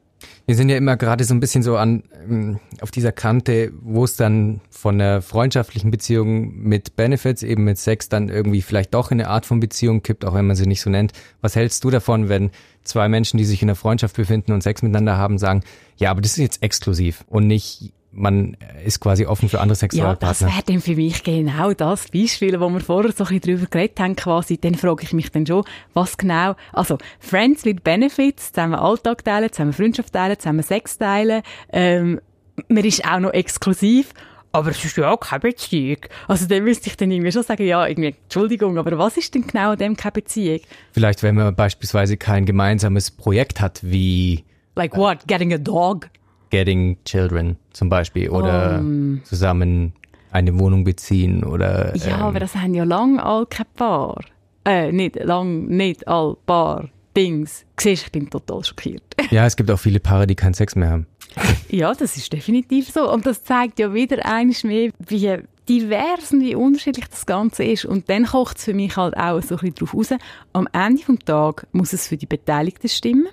Wir 0.46 0.54
sind 0.54 0.68
ja 0.68 0.76
immer 0.76 0.96
gerade 0.96 1.24
so 1.24 1.34
ein 1.34 1.40
bisschen 1.40 1.64
so 1.64 1.76
an 1.76 2.04
ähm, 2.28 2.60
auf 2.80 2.92
dieser 2.92 3.10
Kante, 3.10 3.72
wo 3.82 4.04
es 4.04 4.14
dann 4.14 4.60
von 4.70 5.00
einer 5.00 5.20
freundschaftlichen 5.20 5.90
Beziehung 5.90 6.56
mit 6.62 6.94
Benefits, 6.94 7.42
eben 7.42 7.64
mit 7.64 7.78
Sex, 7.78 8.08
dann 8.08 8.28
irgendwie 8.28 8.62
vielleicht 8.62 8.94
doch 8.94 9.10
in 9.10 9.20
eine 9.20 9.28
Art 9.28 9.44
von 9.44 9.58
Beziehung 9.58 10.04
kippt, 10.04 10.24
auch 10.24 10.34
wenn 10.34 10.46
man 10.46 10.54
sie 10.54 10.66
nicht 10.66 10.82
so 10.82 10.88
nennt. 10.88 11.12
Was 11.40 11.56
hältst 11.56 11.82
du 11.82 11.90
davon, 11.90 12.28
wenn 12.28 12.52
zwei 12.84 13.08
Menschen, 13.08 13.38
die 13.38 13.44
sich 13.44 13.60
in 13.60 13.68
einer 13.68 13.74
Freundschaft 13.74 14.14
befinden 14.14 14.52
und 14.52 14.62
Sex 14.62 14.82
miteinander 14.82 15.16
haben, 15.16 15.38
sagen, 15.38 15.62
ja, 15.96 16.12
aber 16.12 16.20
das 16.20 16.32
ist 16.32 16.38
jetzt 16.38 16.62
exklusiv 16.62 17.24
und 17.28 17.48
nicht 17.48 17.92
man 18.16 18.56
ist 18.84 19.00
quasi 19.00 19.26
offen 19.26 19.48
für 19.48 19.60
andere 19.60 19.76
Sexualpartner. 19.76 20.26
Ja, 20.26 20.32
das 20.32 20.42
wäre 20.42 20.62
dann 20.66 20.80
für 20.80 20.96
mich 20.96 21.22
genau 21.22 21.72
das 21.72 22.08
Beispiel, 22.08 22.58
wo 22.60 22.68
wir 22.70 22.80
vorher 22.80 23.12
so 23.12 23.24
ein 23.24 23.38
bisschen 23.38 23.56
drüber 23.56 23.66
geredet 23.70 24.00
haben, 24.00 24.16
quasi. 24.16 24.58
Dann 24.58 24.74
frage 24.74 25.04
ich 25.04 25.12
mich 25.12 25.30
dann 25.30 25.46
schon, 25.46 25.64
was 25.94 26.16
genau, 26.16 26.56
also 26.72 26.98
Friends 27.20 27.64
with 27.64 27.76
Benefits, 27.84 28.52
zusammen 28.52 28.74
Alltag 28.74 29.24
teilen, 29.24 29.52
zusammen 29.52 29.72
Freundschaft 29.72 30.12
teilen, 30.12 30.38
zusammen 30.38 30.62
Sex 30.62 30.98
teilen, 30.98 31.42
ähm, 31.72 32.20
man 32.68 32.84
ist 32.84 33.04
auch 33.04 33.20
noch 33.20 33.32
exklusiv 33.32 34.14
aber 34.56 34.70
es 34.70 34.82
ist 34.82 34.96
ja 34.96 35.10
auch 35.10 35.20
keine 35.20 35.40
Beziehung. 35.40 35.98
Also 36.28 36.46
dann 36.46 36.64
müsste 36.64 36.88
ich 36.88 36.96
dann 36.96 37.10
irgendwie 37.10 37.30
schon 37.30 37.42
sagen, 37.42 37.66
ja, 37.66 37.86
irgendwie, 37.86 38.14
Entschuldigung, 38.22 38.78
aber 38.78 38.96
was 38.96 39.18
ist 39.18 39.34
denn 39.34 39.46
genau 39.46 39.72
an 39.72 39.78
dem 39.78 39.96
keine 39.96 40.12
Beziehung? 40.12 40.60
Vielleicht, 40.92 41.22
wenn 41.22 41.34
man 41.34 41.54
beispielsweise 41.54 42.16
kein 42.16 42.46
gemeinsames 42.46 43.10
Projekt 43.10 43.60
hat, 43.60 43.80
wie... 43.82 44.44
Like 44.74 44.96
what? 44.96 45.26
Getting 45.26 45.52
a 45.52 45.58
dog? 45.58 46.08
Getting 46.56 46.96
Children 47.04 47.58
zum 47.70 47.90
Beispiel 47.90 48.30
oder 48.30 48.78
um, 48.78 49.20
zusammen 49.24 49.92
eine 50.30 50.58
Wohnung 50.58 50.84
beziehen 50.84 51.44
oder. 51.44 51.94
Ja, 51.94 52.16
ähm, 52.16 52.22
aber 52.22 52.40
das 52.40 52.54
haben 52.54 52.72
ja 52.72 52.84
lang 52.84 53.20
all 53.20 53.44
kein 53.44 53.66
Paar. 53.76 54.24
Äh, 54.64 54.90
nicht 54.90 55.16
lang, 55.16 55.66
nicht 55.66 56.08
all 56.08 56.34
Paar 56.46 56.88
Dings. 57.14 57.66
Siehst, 57.78 58.06
ich 58.06 58.12
bin 58.12 58.30
total 58.30 58.64
schockiert. 58.64 59.02
Ja, 59.30 59.44
es 59.44 59.56
gibt 59.56 59.70
auch 59.70 59.78
viele 59.78 60.00
Paare, 60.00 60.26
die 60.26 60.34
keinen 60.34 60.54
Sex 60.54 60.76
mehr 60.76 60.88
haben. 60.88 61.06
ja, 61.68 61.92
das 61.92 62.16
ist 62.16 62.32
definitiv 62.32 62.88
so. 62.90 63.12
Und 63.12 63.26
das 63.26 63.44
zeigt 63.44 63.78
ja 63.78 63.92
wieder 63.92 64.24
eines 64.24 64.64
mehr, 64.64 64.92
wie 64.98 65.38
divers 65.68 66.32
und 66.32 66.40
wie 66.40 66.54
unterschiedlich 66.54 67.08
das 67.08 67.26
Ganze 67.26 67.64
ist. 67.64 67.84
Und 67.84 68.08
dann 68.08 68.24
kocht 68.24 68.56
es 68.56 68.64
für 68.64 68.72
mich 68.72 68.96
halt 68.96 69.14
auch 69.16 69.42
so 69.42 69.56
ein 69.56 69.60
bisschen 69.60 69.74
drauf 69.74 69.94
raus. 69.94 70.14
Am 70.54 70.68
Ende 70.72 71.02
des 71.02 71.24
Tages 71.26 71.66
muss 71.72 71.92
es 71.92 72.08
für 72.08 72.16
die 72.16 72.26
Beteiligten 72.26 72.88
stimmen. 72.88 73.28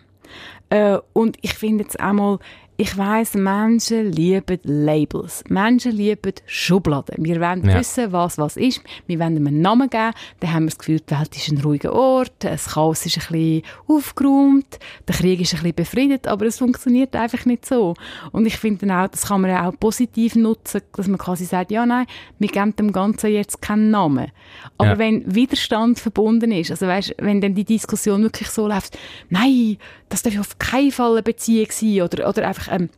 Äh, 0.69 0.97
und 1.13 1.37
ich 1.41 1.53
finde 1.53 1.83
jetzt 1.83 1.99
einmal, 1.99 2.39
ich 2.75 2.97
weiss, 2.97 3.35
Menschen 3.35 4.11
lieben 4.11 4.59
Labels. 4.63 5.43
Menschen 5.47 5.91
lieben 5.91 6.33
Schubladen. 6.45 7.23
Wir 7.23 7.39
wollen 7.39 7.65
ja. 7.65 7.79
wissen, 7.79 8.11
was 8.11 8.37
was 8.37 8.57
ist. 8.57 8.81
Wir 9.05 9.19
wollen 9.19 9.37
einen 9.37 9.61
Namen 9.61 9.89
geben. 9.89 10.11
Dann 10.39 10.53
haben 10.53 10.63
wir 10.63 10.69
das 10.69 10.79
Gefühl, 10.79 10.99
die 10.99 11.11
Welt 11.11 11.35
ist 11.35 11.49
ein 11.49 11.59
ruhiger 11.59 11.93
Ort. 11.93 12.31
Das 12.39 12.73
Chaos 12.73 13.05
ist 13.05 13.17
ein 13.17 13.27
bisschen 13.31 13.61
aufgeräumt. 13.87 14.79
Der 15.07 15.15
Krieg 15.15 15.39
ist 15.41 15.53
ein 15.53 15.59
bisschen 15.59 15.75
befriedet. 15.75 16.27
Aber 16.27 16.45
es 16.45 16.57
funktioniert 16.57 17.15
einfach 17.15 17.45
nicht 17.45 17.65
so. 17.65 17.93
Und 18.31 18.45
ich 18.47 18.57
finde 18.57 18.91
auch, 18.93 19.07
das 19.07 19.27
kann 19.27 19.41
man 19.41 19.51
ja 19.51 19.69
auch 19.69 19.79
positiv 19.79 20.35
nutzen, 20.35 20.81
dass 20.95 21.07
man 21.07 21.19
quasi 21.19 21.45
sagt, 21.45 21.71
ja, 21.71 21.85
nein, 21.85 22.07
wir 22.39 22.49
geben 22.49 22.75
dem 22.75 22.91
Ganzen 22.91 23.31
jetzt 23.31 23.61
keinen 23.61 23.91
Namen. 23.91 24.31
Aber 24.77 24.91
ja. 24.91 24.97
wenn 24.97 25.35
Widerstand 25.35 25.99
verbunden 25.99 26.51
ist, 26.51 26.71
also 26.71 26.87
weißt, 26.87 27.15
wenn 27.19 27.39
dann 27.39 27.55
die 27.55 27.65
Diskussion 27.65 28.23
wirklich 28.23 28.49
so 28.49 28.67
läuft, 28.67 28.97
nein, 29.29 29.77
das 30.09 30.21
darf 30.21 30.39
auf 30.39 30.59
keinen 30.59 30.91
Fall 30.91 31.13
eine 31.13 31.23
Beziehung 31.23 31.67
sein 31.71 32.01
oder, 32.01 32.29
oder 32.29 32.47
einfach 32.47 32.67
ähm, 32.73 32.89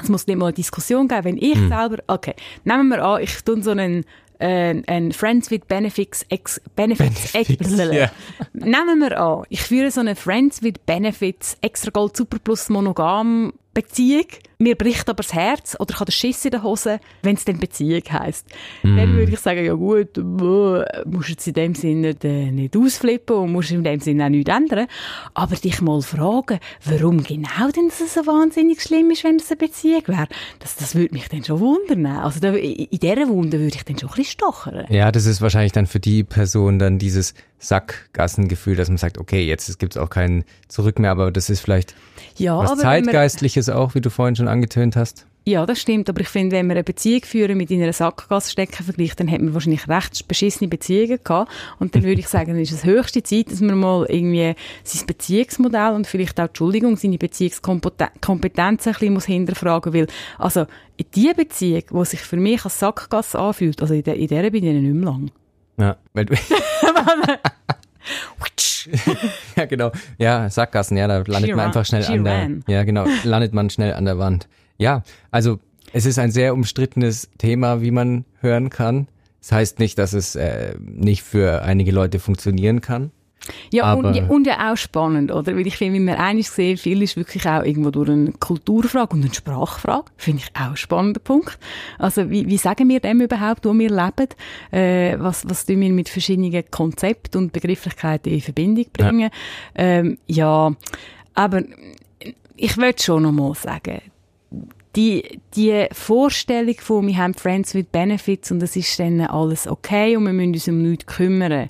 es 0.00 0.08
muss 0.08 0.26
nicht 0.26 0.38
mal 0.38 0.46
eine 0.46 0.54
Diskussion 0.54 1.08
geben, 1.08 1.24
wenn 1.24 1.36
ich 1.36 1.56
mhm. 1.56 1.68
selber, 1.68 1.98
okay, 2.06 2.34
nehmen 2.64 2.88
wir 2.88 3.04
an, 3.04 3.22
ich 3.22 3.42
tue 3.42 3.62
so 3.62 3.70
einen 3.70 4.04
äh, 4.38 4.82
ein 4.86 5.12
Friends 5.12 5.50
with 5.50 5.60
Benefits 5.68 6.24
ex, 6.30 6.60
Benefits, 6.74 7.32
Benefits 7.32 7.60
ex, 7.60 7.92
yeah. 7.92 8.10
Nehmen 8.54 9.00
wir 9.00 9.20
an, 9.20 9.44
ich 9.50 9.62
führe 9.62 9.90
so 9.90 10.00
eine 10.00 10.16
Friends 10.16 10.62
with 10.62 10.74
Benefits 10.86 11.58
Extra 11.60 11.90
Gold 11.90 12.16
Super 12.16 12.38
Plus 12.38 12.68
Monogam 12.70 13.52
Beziehung, 13.72 14.26
mir 14.58 14.74
bricht 14.74 15.08
aber 15.08 15.22
das 15.22 15.32
Herz 15.32 15.76
oder 15.78 15.90
ich 15.94 16.00
habe 16.00 16.10
den 16.10 16.12
Schiss 16.12 16.44
in 16.44 16.50
der 16.50 16.64
Hose, 16.64 16.98
wenn 17.22 17.36
es 17.36 17.44
dann 17.44 17.58
Beziehung 17.58 18.02
heisst. 18.10 18.46
Mm. 18.82 18.96
Dann 18.96 19.12
würde 19.14 19.32
ich 19.32 19.38
sagen, 19.38 19.64
ja 19.64 19.74
gut, 19.74 20.16
musst 20.16 21.28
jetzt 21.28 21.46
in 21.46 21.54
dem 21.54 21.74
Sinne 21.76 22.08
nicht, 22.08 22.24
äh, 22.24 22.50
nicht 22.50 22.76
ausflippen 22.76 23.36
und 23.36 23.52
musst 23.52 23.70
in 23.70 23.84
dem 23.84 24.00
Sinne 24.00 24.24
auch 24.24 24.28
nichts 24.28 24.52
ändern. 24.52 24.86
Aber 25.34 25.54
dich 25.54 25.80
mal 25.80 26.02
fragen, 26.02 26.58
warum 26.84 27.22
genau 27.22 27.70
denn 27.74 27.88
das 27.88 28.12
so 28.12 28.26
wahnsinnig 28.26 28.82
schlimm 28.82 29.10
ist, 29.12 29.22
wenn 29.22 29.36
es 29.36 29.50
eine 29.50 29.58
Beziehung 29.58 30.02
wäre, 30.06 30.26
das, 30.58 30.74
das 30.74 30.96
würde 30.96 31.14
mich 31.14 31.28
dann 31.28 31.44
schon 31.44 31.60
wundern. 31.60 32.06
Also 32.06 32.40
da, 32.40 32.52
in 32.52 32.88
dieser 32.90 33.28
Wunde 33.28 33.60
würde 33.60 33.76
ich 33.76 33.84
dann 33.84 33.98
schon 33.98 34.08
ein 34.08 34.16
bisschen 34.16 34.32
stochern. 34.32 34.86
Ja, 34.88 35.12
das 35.12 35.26
ist 35.26 35.40
wahrscheinlich 35.40 35.72
dann 35.72 35.86
für 35.86 36.00
die 36.00 36.24
Person 36.24 36.80
dann 36.80 36.98
dieses 36.98 37.34
Sackgassengefühl, 37.60 38.74
dass 38.74 38.88
man 38.88 38.98
sagt, 38.98 39.18
okay, 39.18 39.46
jetzt 39.46 39.78
gibt 39.78 39.94
es 39.94 40.02
auch 40.02 40.10
kein 40.10 40.44
Zurück 40.68 40.98
mehr, 40.98 41.10
aber 41.10 41.30
das 41.30 41.50
ist 41.50 41.60
vielleicht 41.60 41.94
ja, 42.36 42.58
was 42.58 42.78
Zeitgeistliches 42.78 43.68
auch, 43.68 43.94
wie 43.94 44.00
du 44.00 44.10
vorhin 44.10 44.34
schon 44.34 44.48
angetönt 44.48 44.96
hast. 44.96 45.26
Ja, 45.46 45.64
das 45.64 45.80
stimmt, 45.80 46.08
aber 46.10 46.20
ich 46.20 46.28
finde, 46.28 46.54
wenn 46.56 46.66
wir 46.66 46.74
eine 46.74 46.84
Beziehung 46.84 47.22
führen 47.24 47.56
mit 47.56 47.70
in 47.70 47.82
einer 47.82 47.94
Sackgasse 47.94 48.50
stecken 48.50 48.84
vergleicht, 48.84 49.18
dann 49.18 49.30
hat 49.30 49.40
man 49.40 49.54
wahrscheinlich 49.54 49.88
recht 49.88 50.28
beschissene 50.28 50.68
Beziehungen 50.68 51.18
gehabt 51.24 51.50
und 51.78 51.94
dann 51.94 52.02
würde 52.02 52.20
ich 52.20 52.28
sagen, 52.28 52.52
dann 52.52 52.60
ist 52.60 52.72
es 52.72 52.84
höchste 52.84 53.22
Zeit, 53.22 53.50
dass 53.50 53.60
man 53.60 53.78
mal 53.78 54.04
irgendwie 54.06 54.54
sein 54.84 55.06
Beziehungsmodell 55.06 55.92
und 55.92 56.06
vielleicht 56.06 56.38
auch, 56.38 56.48
Entschuldigung, 56.48 56.96
seine 56.96 57.16
Beziehungskompetenz 57.16 58.86
ein 58.86 58.92
bisschen 58.92 59.14
muss 59.14 59.24
hinterfragen, 59.24 59.94
weil, 59.94 60.08
also, 60.38 60.66
in 60.98 61.06
die 61.14 61.32
Beziehung, 61.34 61.84
die 61.90 62.04
sich 62.04 62.20
für 62.20 62.36
mich 62.36 62.62
als 62.64 62.78
Sackgasse 62.78 63.38
anfühlt, 63.38 63.80
also 63.80 63.94
in 63.94 64.02
der, 64.02 64.16
in 64.16 64.28
der 64.28 64.50
bin 64.50 64.64
ich 64.64 64.74
nicht 64.74 64.94
mehr 64.94 65.10
lang. 65.10 65.30
Ja, 65.78 65.96
weil 66.12 66.26
du 66.26 66.34
ja, 69.56 69.64
genau. 69.66 69.92
Ja, 70.18 70.48
Sackgassen, 70.50 70.96
ja, 70.96 71.06
da 71.06 71.18
landet 71.18 71.50
She 71.50 71.54
man 71.54 71.66
einfach 71.66 71.84
schnell 71.84 72.04
an 72.04 72.24
der, 72.24 72.42
ran. 72.42 72.64
ja, 72.66 72.84
genau, 72.84 73.06
landet 73.24 73.52
man 73.52 73.70
schnell 73.70 73.94
an 73.94 74.04
der 74.04 74.18
Wand. 74.18 74.48
Ja, 74.78 75.02
also, 75.30 75.58
es 75.92 76.06
ist 76.06 76.18
ein 76.18 76.30
sehr 76.30 76.54
umstrittenes 76.54 77.28
Thema, 77.38 77.82
wie 77.82 77.90
man 77.90 78.24
hören 78.40 78.70
kann. 78.70 79.08
Das 79.40 79.52
heißt 79.52 79.78
nicht, 79.78 79.98
dass 79.98 80.12
es 80.12 80.36
äh, 80.36 80.74
nicht 80.80 81.22
für 81.22 81.62
einige 81.62 81.92
Leute 81.92 82.18
funktionieren 82.18 82.80
kann. 82.80 83.10
Ja, 83.70 83.94
und, 83.94 84.28
und, 84.28 84.46
ja 84.46 84.72
auch 84.72 84.76
spannend, 84.76 85.32
oder? 85.32 85.54
Weil 85.56 85.66
ich 85.66 85.76
finde, 85.76 85.98
wie 85.98 86.04
man 86.04 86.16
eigentlich 86.16 86.50
sehen, 86.50 86.76
viel 86.76 87.02
ist 87.02 87.16
wirklich 87.16 87.46
auch 87.46 87.62
irgendwo 87.62 87.90
durch 87.90 88.10
eine 88.10 88.32
Kulturfrage 88.32 89.14
und 89.14 89.24
eine 89.24 89.34
Sprachfrage. 89.34 90.04
Finde 90.16 90.42
ich 90.42 90.60
auch 90.60 90.70
ein 90.70 90.76
spannender 90.76 91.20
Punkt. 91.20 91.58
Also, 91.98 92.30
wie, 92.30 92.46
wie 92.46 92.56
sagen 92.56 92.88
wir 92.88 93.00
dem 93.00 93.20
überhaupt, 93.20 93.64
wo 93.64 93.72
wir 93.72 93.90
leben? 93.90 94.28
Äh, 94.72 95.18
was, 95.18 95.48
was 95.48 95.66
tun 95.66 95.80
wir 95.80 95.90
mit 95.90 96.08
verschiedenen 96.08 96.64
Konzepten 96.70 97.38
und 97.38 97.52
Begrifflichkeiten 97.52 98.32
in 98.32 98.40
Verbindung 98.40 98.86
bringen? 98.92 99.20
Ja, 99.20 99.30
ähm, 99.74 100.18
ja 100.26 100.72
aber 101.34 101.62
ich 102.56 102.76
würde 102.76 103.02
schon 103.02 103.22
noch 103.22 103.32
mal 103.32 103.54
sagen, 103.54 104.00
die, 104.96 105.40
die 105.54 105.86
Vorstellung 105.92 106.74
von, 106.78 107.06
wir 107.06 107.16
haben 107.16 107.34
Friends 107.34 107.74
with 107.74 107.86
Benefits 107.92 108.50
und 108.50 108.62
es 108.62 108.74
ist 108.74 108.98
dann 108.98 109.20
alles 109.20 109.68
okay 109.68 110.16
und 110.16 110.24
wir 110.24 110.32
müssen 110.32 110.54
uns 110.54 110.68
um 110.68 110.82
nichts 110.82 111.06
kümmern, 111.06 111.68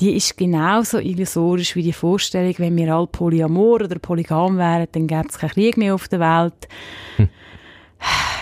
die 0.00 0.16
ist 0.16 0.36
genauso 0.36 0.98
illusorisch 0.98 1.76
wie 1.76 1.82
die 1.82 1.92
Vorstellung, 1.92 2.54
wenn 2.58 2.76
wir 2.76 2.94
alle 2.94 3.06
Polyamor 3.06 3.82
oder 3.82 3.98
polygam 3.98 4.58
wären, 4.58 4.88
dann 4.92 5.06
gäbe 5.06 5.28
es 5.28 5.38
keinen 5.38 5.50
Krieg 5.50 5.76
mehr 5.76 5.94
auf 5.94 6.08
der 6.08 6.20
Welt. 6.20 6.68
Hm. 7.16 7.28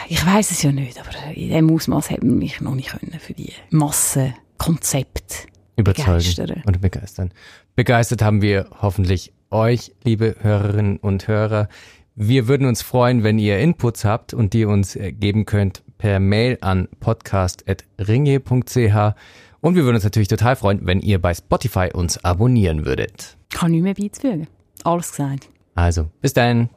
Ich 0.09 0.25
weiß 0.25 0.51
es 0.51 0.63
ja 0.63 0.73
nicht, 0.73 0.99
aber 0.99 1.11
in 1.35 1.51
dem 1.51 1.71
Ausmaß 1.71 2.11
hätten 2.11 2.29
wir 2.29 2.37
mich 2.37 2.61
noch 2.61 2.75
nicht 2.75 2.91
können 2.91 3.19
für 3.19 3.35
die 3.35 3.53
Massenkonzept 3.71 5.47
überzeugen 5.77 6.35
begeistern. 6.37 6.63
und 6.67 6.81
begeistern. 6.81 7.33
Begeistert 7.75 8.23
haben 8.23 8.43
wir 8.43 8.69
hoffentlich 8.81 9.33
euch, 9.51 9.93
liebe 10.03 10.37
Hörerinnen 10.41 10.99
und 10.99 11.27
Hörer. 11.29 11.69
Wir 12.17 12.47
würden 12.47 12.69
uns 12.69 12.81
freuen, 12.81 13.25
wenn 13.25 13.41
ihr 13.41 13.59
Inputs 13.59 14.05
habt 14.05 14.35
und 14.35 14.53
die 14.53 14.67
uns 14.67 14.95
äh, 14.95 15.11
geben 15.11 15.47
könnt 15.47 15.83
per 15.99 16.21
Mail 16.21 16.59
an 16.61 16.87
podcast.ringe.ch. 17.01 19.17
Und 19.61 19.75
wir 19.75 19.83
würden 19.83 19.97
uns 19.97 20.05
natürlich 20.05 20.29
total 20.29 20.55
freuen, 20.55 20.87
wenn 20.87 21.01
ihr 21.01 21.21
bei 21.21 21.35
Spotify 21.35 21.91
uns 21.93 22.25
abonnieren 22.25 22.87
würdet. 22.87 23.37
Kann 23.51 23.73
nicht 23.73 23.83
mehr 23.83 23.95
beizufügen. 23.95 24.47
Alles 24.85 25.11
gesagt. 25.11 25.49
Also, 25.75 26.09
bis 26.21 26.35
dann. 26.35 26.71